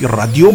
Radio. 0.00 0.48